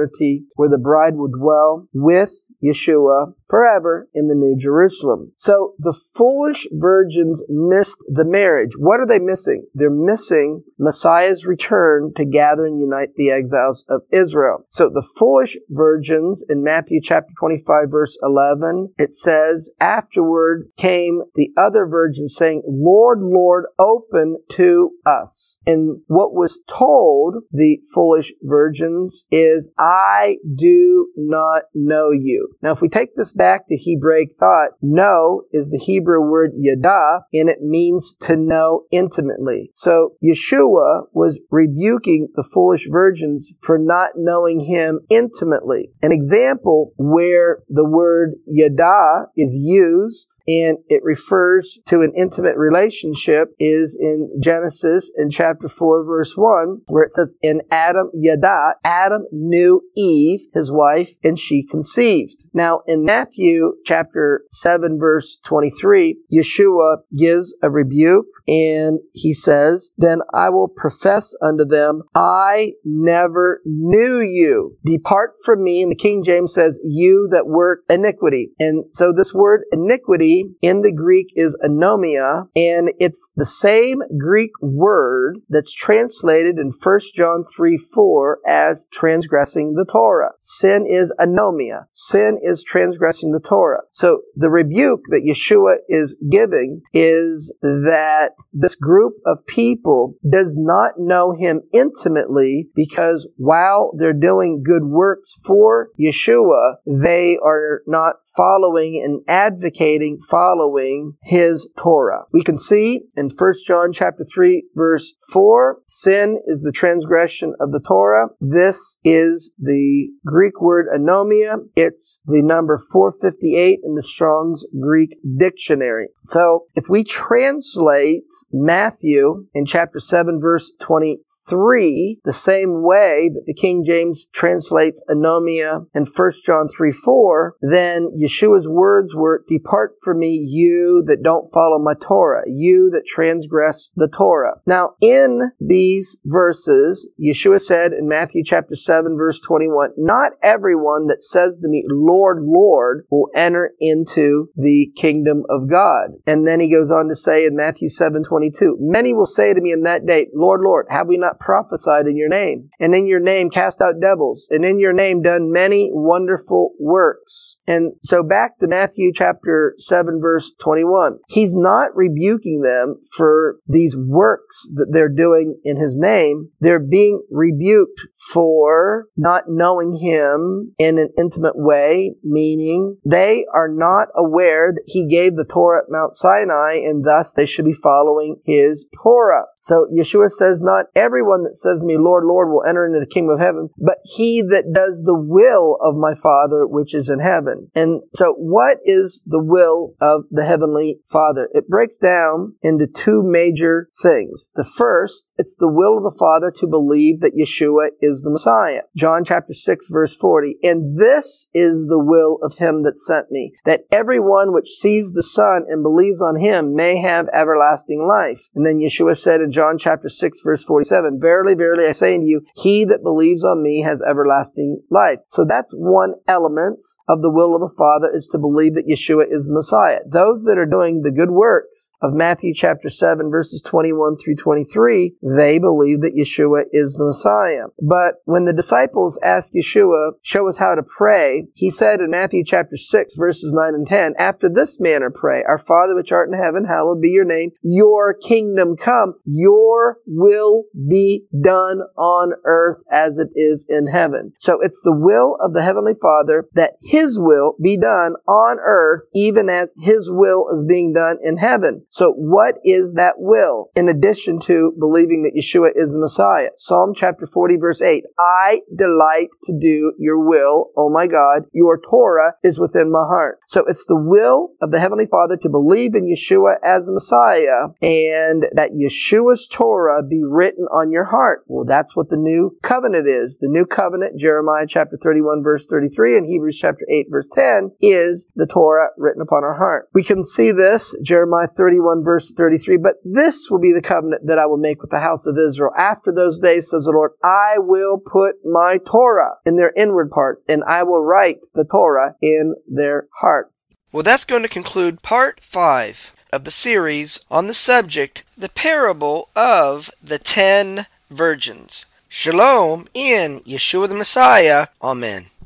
where 0.55 0.69
the 0.69 0.79
bride 0.79 1.17
will 1.17 1.29
dwell 1.29 1.89
with 1.93 2.33
Yeshua 2.63 3.33
forever 3.49 4.09
in 4.15 4.29
the 4.29 4.35
New 4.35 4.57
Jerusalem. 4.59 5.33
So 5.37 5.75
the 5.79 5.99
foolish 6.15 6.67
virgins 6.73 7.43
missed 7.49 7.99
the 8.09 8.25
marriage. 8.25 8.73
What 8.79 9.01
are 9.01 9.07
they 9.07 9.19
missing? 9.19 9.67
They're 9.75 9.91
missing 9.91 10.65
Messiah's 10.79 11.47
return 11.47 12.13
to 12.17 12.25
gather 12.25 12.67
and 12.67 12.81
unite 12.81 13.15
the 13.17 13.31
exiles 13.31 13.85
of 13.89 14.03
Israel. 14.13 14.65
So 14.69 14.89
the 14.89 15.07
foolish 15.19 15.57
virgins 15.71 16.45
in 16.49 16.63
Matthew 16.63 17.01
chapter 17.03 17.33
25 17.39 17.91
verse 17.91 18.19
11, 18.23 18.95
it 18.99 19.13
says, 19.13 19.71
afterward 19.81 20.71
came 20.77 21.23
the 21.35 21.51
other 21.57 21.87
virgins 21.87 22.35
saying, 22.37 22.63
Lord, 22.67 23.21
Lord, 23.21 23.67
open 23.79 24.39
to 24.53 24.91
us. 25.07 25.57
And 25.67 26.01
what 26.07 26.35
was 26.35 26.61
told 26.69 27.37
the 27.51 27.79
foolish 27.95 28.33
virgins 28.43 29.25
is, 29.31 29.71
I 29.89 30.37
do 30.55 31.09
not 31.17 31.63
know 31.75 32.11
you. 32.11 32.51
Now, 32.63 32.73
if 32.73 32.83
we 32.83 32.91
take 32.91 33.15
this 33.15 33.33
back 33.33 33.67
to 33.69 33.79
Hebraic 33.83 34.29
thought, 34.39 34.73
know 34.83 35.45
is 35.51 35.71
the 35.71 35.83
Hebrew 35.83 36.21
word 36.21 36.53
yada, 36.57 37.21
and 37.33 37.49
it 37.49 37.63
means 37.63 38.15
to 38.23 38.37
know 38.37 38.83
intimately. 38.93 39.71
So 39.75 40.17
Yeshua 40.23 41.07
was 41.13 41.41
rebuking 41.51 42.29
the 42.35 42.47
foolish 42.53 42.87
virgins 42.91 43.55
for 43.63 43.79
not 43.79 44.11
knowing 44.17 44.61
him 44.61 45.01
intimately. 45.09 45.91
An 46.03 46.13
example 46.13 46.93
where 46.99 47.61
the 47.71 47.89
word 47.89 48.35
yada 48.47 49.29
is 49.39 49.57
used 49.59 50.39
and 50.47 50.77
it 50.89 51.03
refers 51.03 51.79
to 51.87 52.03
an 52.03 52.13
intimate 52.15 52.57
relationship 52.59 53.55
is 53.59 53.97
in 53.99 54.31
Genesis 54.43 55.11
in 55.17 55.31
chapter 55.31 55.69
4 55.69 56.05
verse 56.05 56.35
1 56.37 56.83
where 56.87 57.05
it 57.05 57.11
says 57.11 57.37
in 57.41 57.63
Adam 57.71 58.11
Yada 58.13 58.75
Adam 58.85 59.25
knew 59.33 59.78
Eve 59.97 60.41
his 60.53 60.73
wife 60.73 61.13
and 61.23 61.39
she 61.39 61.65
conceived. 61.65 62.49
Now 62.53 62.81
in 62.87 63.05
Matthew 63.05 63.75
chapter 63.85 64.43
7 64.51 64.99
verse 64.99 65.39
23 65.45 66.19
Yeshua 66.33 66.99
gives 67.17 67.57
a 67.63 67.71
rebuke 67.71 68.27
and 68.47 69.01
he 69.13 69.33
says 69.33 69.91
then 69.97 70.21
I 70.33 70.51
will 70.51 70.69
profess 70.69 71.35
unto 71.43 71.65
them 71.65 72.03
I 72.15 72.73
never 72.85 73.61
knew 73.65 74.21
you. 74.21 74.77
Depart 74.85 75.33
from 75.45 75.63
me. 75.63 75.83
And 75.83 75.91
the 75.91 75.97
King 75.97 76.23
James 76.25 76.55
says 76.55 76.81
you 76.85 77.29
that 77.31 77.47
work 77.47 77.81
iniquity. 77.89 78.51
And 78.59 78.85
so 78.93 79.13
this 79.13 79.35
word 79.35 79.63
iniquity 79.73 80.45
in 80.63 80.83
the 80.83 80.93
Greek 80.93 81.29
is 81.35 81.57
anomia, 81.65 82.47
and 82.57 82.91
it's 82.99 83.31
the 83.37 83.47
same 83.47 84.03
Greek 84.19 84.51
word 84.61 85.39
that's 85.49 85.75
translated 85.75 86.59
in 86.59 86.71
1 86.83 87.01
John 87.15 87.45
3 87.55 87.79
4 87.95 88.39
as 88.47 88.87
transgressing 88.93 89.68
the 89.75 89.87
Torah. 89.91 90.33
Sin 90.41 90.87
is 90.89 91.15
anomia. 91.19 91.87
Sin 91.91 92.39
is 92.43 92.63
transgressing 92.63 93.33
the 93.33 93.41
Torah. 93.41 93.83
So 93.93 94.23
the 94.35 94.51
rebuke 94.51 95.03
that 95.11 95.25
Yeshua 95.27 95.77
is 95.89 96.17
giving 96.31 96.83
is 96.93 97.55
that 97.61 98.33
this 98.53 98.75
group 98.75 99.15
of 99.27 99.47
people 99.47 100.15
does 100.29 100.57
not 100.59 100.95
know 100.99 101.33
him 101.33 101.63
intimately 101.73 102.69
because 102.75 103.29
while 103.37 103.93
they're 103.99 104.13
doing 104.13 104.63
good 104.65 104.85
works 104.85 105.39
for 105.45 105.89
Yeshua, 106.01 106.77
they 106.87 107.39
are 107.45 107.83
not 107.87 108.17
following 108.37 109.03
and 109.05 109.23
advocating 109.29 110.19
following 110.31 111.15
his 111.23 111.69
Torah. 111.81 112.25
We 112.33 112.45
can 112.45 112.57
see 112.57 113.03
in 113.17 113.29
1 113.37 113.53
John 113.67 113.93
chapter 113.93 114.25
3 114.25 114.65
verse 114.75 115.13
4, 115.33 115.81
sin 115.87 116.41
is 116.47 116.63
the 116.63 116.73
transgression 116.73 117.55
of 117.61 117.73
the 117.73 117.81
Torah. 117.81 118.29
This 118.41 118.99
is 119.05 119.53
the 119.59 120.09
Greek 120.25 120.61
word 120.61 120.87
anomia. 120.95 121.59
It's 121.77 122.21
the 122.27 122.43
number 122.43 122.79
458 122.93 123.81
in 123.85 123.95
the 123.95 124.03
Strong's 124.03 124.65
Greek 124.81 125.19
dictionary. 125.39 126.09
So 126.25 126.67
if 126.75 126.85
we 126.89 127.05
translate 127.05 128.25
Matthew 128.53 129.47
in 129.55 129.67
chapter 129.67 129.99
7 129.99 130.41
verse 130.41 130.73
23 130.81 132.21
the 132.25 132.33
same 132.33 132.83
way 132.83 133.31
that 133.33 133.45
the 133.47 133.55
King 133.55 133.85
James 133.85 134.27
translates 134.33 135.03
anomia 135.09 135.87
in 135.95 136.05
1 136.05 136.31
John 136.45 136.69
3 136.69 136.93
4, 136.93 137.55
then 137.63 138.11
Yeshua's 138.21 138.69
words 138.69 139.15
were, 139.15 139.45
Depart 139.49 139.93
from 140.03 140.19
me, 140.19 140.45
you 140.49 141.03
that 141.07 141.23
don't 141.23 141.53
follow 141.53 141.79
my 141.79 141.95
Torah, 142.01 142.43
you 142.47 142.91
that 142.93 143.07
transgress 143.07 143.91
the 143.97 144.09
Torah. 144.09 144.61
Now, 144.67 144.91
in 145.01 145.53
these 145.61 146.19
verses, 146.25 147.09
Yeshua 147.21 147.61
said 147.61 147.93
in 147.93 148.09
Matthew 148.09 148.43
chapter 148.45 148.75
7 148.75 149.17
verse 149.17 149.41
21, 149.49 149.93
Not 149.97 150.33
everyone 150.43 151.07
that 151.07 151.23
says 151.23 151.57
to 151.63 151.69
me, 151.69 151.83
Lord, 151.89 152.43
Lord, 152.43 153.07
will 153.11 153.31
enter 153.35 153.73
into 153.81 154.51
the 154.55 154.93
kingdom 154.95 155.45
of 155.49 155.71
God. 155.71 156.11
And 156.27 156.47
then 156.47 156.61
he 156.61 156.71
goes 156.71 156.91
on 156.91 157.09
to 157.09 157.17
say 157.17 157.47
in 157.47 157.57
Matthew 157.57 157.89
7 157.89 158.23
22, 158.23 158.77
Many 158.79 159.15
will 159.15 159.27
say 159.27 159.55
to 159.55 159.61
me 159.61 159.73
in 159.73 159.83
that 159.85 160.07
day, 160.07 160.27
Lord, 160.35 160.61
Lord, 160.63 160.87
have 160.91 161.09
we 161.09 161.17
not 161.17 161.41
prophesied 161.41 162.07
in 162.07 162.17
your 162.17 162.29
name, 162.29 162.69
and 162.79 162.95
in 162.95 163.07
your 163.07 163.21
name 163.21 163.49
cast 163.49 163.81
out 163.81 163.95
devils, 164.01 164.47
and 164.51 164.65
in 164.65 164.79
your 164.79 164.93
name 164.93 165.23
done 165.23 165.51
many 165.51 165.91
wonderful 165.93 166.75
works. 166.79 167.57
And 167.67 167.93
so 168.03 168.23
back 168.23 168.59
to 168.59 168.67
Matthew 168.67 169.13
chapter 169.15 169.75
7 169.79 170.21
verse 170.21 170.53
21. 170.63 171.19
He's 171.29 171.55
not 171.55 171.97
rebuking 171.97 172.61
them 172.61 172.97
for 173.17 173.57
these 173.67 173.97
works 173.97 174.71
that 174.75 174.89
they're 174.93 175.09
doing 175.09 175.59
in 175.65 175.79
his 175.79 175.97
name. 175.99 176.51
They're 176.61 176.79
being 176.79 177.23
rebuked 177.31 178.01
for 178.33 179.07
not 179.17 179.38
knowing 179.47 179.99
him 180.01 180.75
in 180.79 180.99
an 180.99 181.11
intimate 181.19 181.57
way, 181.57 182.15
meaning 182.23 182.97
they 183.05 183.45
are 183.53 183.69
not 183.69 184.09
aware 184.17 184.73
that 184.73 184.85
he 184.87 185.07
gave 185.07 185.37
the 185.37 185.45
Torah 185.45 185.83
at 185.83 185.91
Mount 185.91 186.15
Sinai 186.15 186.75
and 186.75 187.05
thus 187.05 187.33
they 187.33 187.47
should 187.47 187.65
be 187.65 187.73
following 187.73 188.37
his 188.45 188.87
Torah. 189.03 189.45
So 189.61 189.87
Yeshua 189.95 190.29
says, 190.31 190.63
not 190.63 190.87
everyone 190.97 191.43
that 191.43 191.55
says 191.55 191.81
to 191.81 191.87
me, 191.87 191.99
Lord, 191.99 192.25
Lord, 192.25 192.49
will 192.49 192.65
enter 192.67 192.87
into 192.87 193.01
the 193.01 193.07
kingdom 193.07 193.35
of 193.35 193.41
heaven, 193.41 193.69
but 193.77 193.99
he 194.05 194.41
that 194.41 194.73
does 194.73 195.03
the 195.05 195.19
will 195.19 195.77
of 195.83 195.95
my 195.95 196.15
Father 196.15 196.67
which 196.67 196.95
is 196.95 197.09
in 197.09 197.21
heaven. 197.21 197.71
And 197.75 198.01
so 198.15 198.35
what 198.39 198.79
is 198.85 199.23
the 199.27 199.43
will 199.43 199.95
of 200.01 200.23
the 200.31 200.45
heavenly 200.45 201.01
Father? 201.11 201.49
It 201.53 201.69
breaks 201.69 201.97
down 201.97 202.55
into 202.63 202.87
two 202.87 203.23
major 203.23 203.89
things. 204.01 204.49
The 204.55 204.65
first, 204.65 205.33
it's 205.37 205.57
the 205.57 205.71
will 205.71 205.99
of 205.99 206.03
the 206.03 206.17
Father 206.19 206.53
to 206.61 206.67
believe 206.67 207.21
that 207.21 207.37
Yeshua 207.37 207.91
is 208.01 208.23
the 208.23 208.31
Messiah. 208.31 208.83
John 208.97 209.25
chapter 209.29 209.53
6 209.53 209.91
verse 209.91 210.17
40. 210.17 210.57
And 210.63 210.99
this 210.99 211.49
is 211.53 211.87
the 211.89 212.03
will 212.03 212.39
of 212.43 212.57
him 212.57 212.83
that 212.83 212.99
sent 212.99 213.31
me, 213.31 213.53
that 213.65 213.83
everyone 213.93 214.53
which 214.53 214.69
sees 214.69 215.13
the 215.13 215.23
Son 215.23 215.65
and 215.69 215.83
believes 215.83 216.23
on 216.23 216.41
him 216.41 216.75
may 216.75 216.99
have 217.01 217.29
everlasting 217.33 218.07
life. 218.07 218.49
And 218.55 218.65
then 218.65 218.79
Yeshua 218.79 219.17
said 219.17 219.41
in 219.41 219.53
John 219.53 219.77
chapter 219.79 220.09
6 220.09 220.41
verse 220.45 220.65
47, 220.65 221.19
Verily, 221.21 221.55
verily, 221.55 221.87
I 221.87 221.93
say 221.93 222.15
unto 222.15 222.27
you, 222.27 222.43
he 222.57 222.85
that 222.87 223.03
believes 223.03 223.45
on 223.45 223.63
me 223.63 223.83
has 223.83 224.03
everlasting 224.03 224.83
life. 224.91 225.19
So 225.27 225.45
that's 225.45 225.75
one 225.77 226.15
element 226.27 226.83
of 227.09 227.21
the 227.21 227.31
will 227.31 227.55
of 227.55 227.61
the 227.61 227.75
Father 227.77 228.11
is 228.15 228.27
to 228.33 228.39
believe 228.39 228.75
that 228.75 228.89
Yeshua 228.89 229.27
is 229.29 229.47
the 229.47 229.55
Messiah. 229.55 230.01
Those 230.07 230.45
that 230.45 230.59
are 230.59 230.67
doing 230.67 231.03
the 231.03 231.13
good 231.13 231.31
works 231.31 231.93
of 232.01 232.15
Matthew 232.15 232.55
chapter 232.55 232.89
7 232.89 233.31
verses 233.31 233.63
21 233.63 234.17
through 234.17 234.37
23, 234.37 235.17
they 235.23 235.59
believe 235.59 236.01
that 236.01 236.17
Yeshua 236.17 236.65
is 236.73 236.97
the 236.97 237.05
Messiah. 237.05 237.67
But 237.81 238.15
when 238.25 238.45
the 238.45 238.53
disciples 238.53 239.18
asked 239.23 239.55
Yeshua, 239.55 240.13
show 240.23 240.49
us 240.49 240.59
how 240.59 240.75
to 240.75 240.83
pray, 240.83 241.47
he 241.55 241.71
said 241.71 242.01
in 242.01 242.11
Matthew 242.11 242.45
chapter 242.45 242.77
6 242.77 243.17
verses 243.17 243.53
9 243.55 243.75
and 243.75 243.87
10, 243.87 244.15
after 244.19 244.49
this 244.49 244.81
manner 244.81 245.11
pray, 245.15 245.43
our 245.47 245.59
Father 245.59 245.95
which 245.95 246.13
art 246.13 246.29
in 246.29 246.39
heaven, 246.39 246.65
hallowed 246.65 247.01
be 247.01 247.11
your 247.11 247.25
name, 247.25 247.51
your 247.63 248.15
kingdom 248.15 248.77
come, 248.77 249.15
your 249.25 249.59
your 249.59 249.99
will 250.07 250.65
be 250.89 251.25
done 251.43 251.81
on 251.97 252.33
earth 252.45 252.83
as 252.91 253.19
it 253.19 253.29
is 253.35 253.67
in 253.69 253.87
heaven. 253.87 254.33
So 254.39 254.59
it's 254.61 254.81
the 254.83 254.97
will 254.97 255.37
of 255.41 255.55
the 255.55 255.63
Heavenly 255.63 255.95
Father 256.01 256.49
that 256.55 256.75
His 256.83 257.19
will 257.21 257.55
be 257.63 257.77
done 257.77 258.15
on 258.27 258.59
earth 258.61 259.03
even 259.15 259.49
as 259.49 259.75
His 259.81 260.11
will 260.11 260.49
is 260.51 260.65
being 260.69 260.93
done 260.93 261.17
in 261.23 261.39
heaven. 261.39 261.85
So 261.89 262.13
what 262.13 262.57
is 262.65 262.95
that 262.95 263.15
will? 263.17 263.71
In 263.75 263.89
addition 263.89 264.39
to 264.41 264.73
believing 264.79 265.23
that 265.23 265.37
Yeshua 265.37 265.71
is 265.75 265.93
the 265.93 266.01
Messiah. 266.01 266.51
Psalm 266.57 266.93
chapter 266.95 267.27
40 267.27 267.57
verse 267.57 267.83
8. 267.83 268.05
I 268.19 268.61
delight 268.77 268.98
to 269.45 269.59
do 269.59 269.93
your 269.99 270.19
will, 270.19 270.71
oh 270.77 270.91
my 270.91 271.07
God. 271.07 271.43
Your 271.53 271.81
Torah 271.81 272.35
is 272.43 272.59
within 272.59 272.91
my 272.91 273.05
heart. 273.07 273.39
So 273.49 273.65
it's 273.67 273.87
the 273.87 273.99
will 273.99 274.51
of 274.61 274.71
the 274.71 274.81
Heavenly 274.81 275.07
Father 275.07 275.37
to 275.37 275.49
believe 275.49 275.95
in 275.95 276.07
Yeshua 276.07 276.57
as 276.63 276.87
the 276.87 276.93
Messiah 276.93 277.69
and 277.83 278.47
that 278.53 278.73
Yeshua's 278.73 279.49
Torah 279.49 280.03
be 280.03 280.23
written 280.23 280.65
on 280.73 280.91
your 280.91 281.05
heart. 281.05 281.45
Well, 281.47 281.65
that's 281.65 281.97
what 281.97 282.09
the 282.09 282.17
new 282.17 282.57
covenant 282.63 283.09
is. 283.09 283.39
The 283.41 283.49
new 283.49 283.67
covenant, 283.67 284.19
Jeremiah 284.19 284.67
chapter 284.69 284.99
31 285.03 285.43
verse 285.43 285.67
33 285.67 286.19
and 286.19 286.27
Hebrews 286.27 286.59
chapter 286.61 286.85
8 286.89 287.07
verse 287.11 287.29
10 287.33 287.73
is 287.81 288.27
the 288.37 288.47
Torah 288.47 288.89
written 288.97 289.23
upon 289.23 289.45
our 289.45 289.57
heart. 289.57 289.89
We 289.95 290.03
can 290.03 290.23
see 290.23 290.53
this, 290.53 290.97
Jeremiah 291.03 291.49
31 291.49 292.05
verse 292.05 292.33
33, 292.33 292.79
but 292.79 292.95
this 293.05 293.49
will 293.51 293.61
be 293.61 293.73
the 293.73 293.83
covenant 293.83 294.27
that 294.27 294.39
I 294.39 294.47
will 294.47 294.59
make 294.59 294.81
with 294.81 294.91
the 294.91 295.01
house 295.01 295.27
of 295.27 295.37
Israel. 295.39 295.73
After 295.77 296.13
those 296.13 296.39
days, 296.39 296.71
says 296.71 296.85
the 296.85 296.93
Lord, 296.93 297.13
I 297.23 297.57
will 297.59 297.99
put 297.99 298.37
my 298.45 298.79
Torah 298.91 299.37
in 299.45 299.57
their 299.57 299.73
inward 299.77 300.11
parts 300.11 300.45
and 300.49 300.63
I 300.65 300.83
will 300.83 301.05
write 301.05 301.41
the 301.55 301.65
Torah 301.65 302.15
in 302.23 302.55
their 302.67 303.07
hearts. 303.21 303.67
Well, 303.93 304.03
that's 304.03 304.25
going 304.25 304.43
to 304.43 304.49
conclude 304.49 305.03
part 305.03 305.41
five 305.41 306.15
of 306.33 306.45
the 306.45 306.51
series 306.51 307.21
on 307.31 307.47
the 307.47 307.55
subject, 307.55 308.25
the 308.37 308.49
parable 308.49 309.31
of 309.35 309.91
the 310.03 310.19
ten 310.19 310.87
virgins. 311.11 311.87
Shalom 312.09 312.89
in 312.95 313.41
Yeshua 313.41 313.89
the 313.89 313.95
Messiah. 313.95 314.69
Amen. 314.83 315.27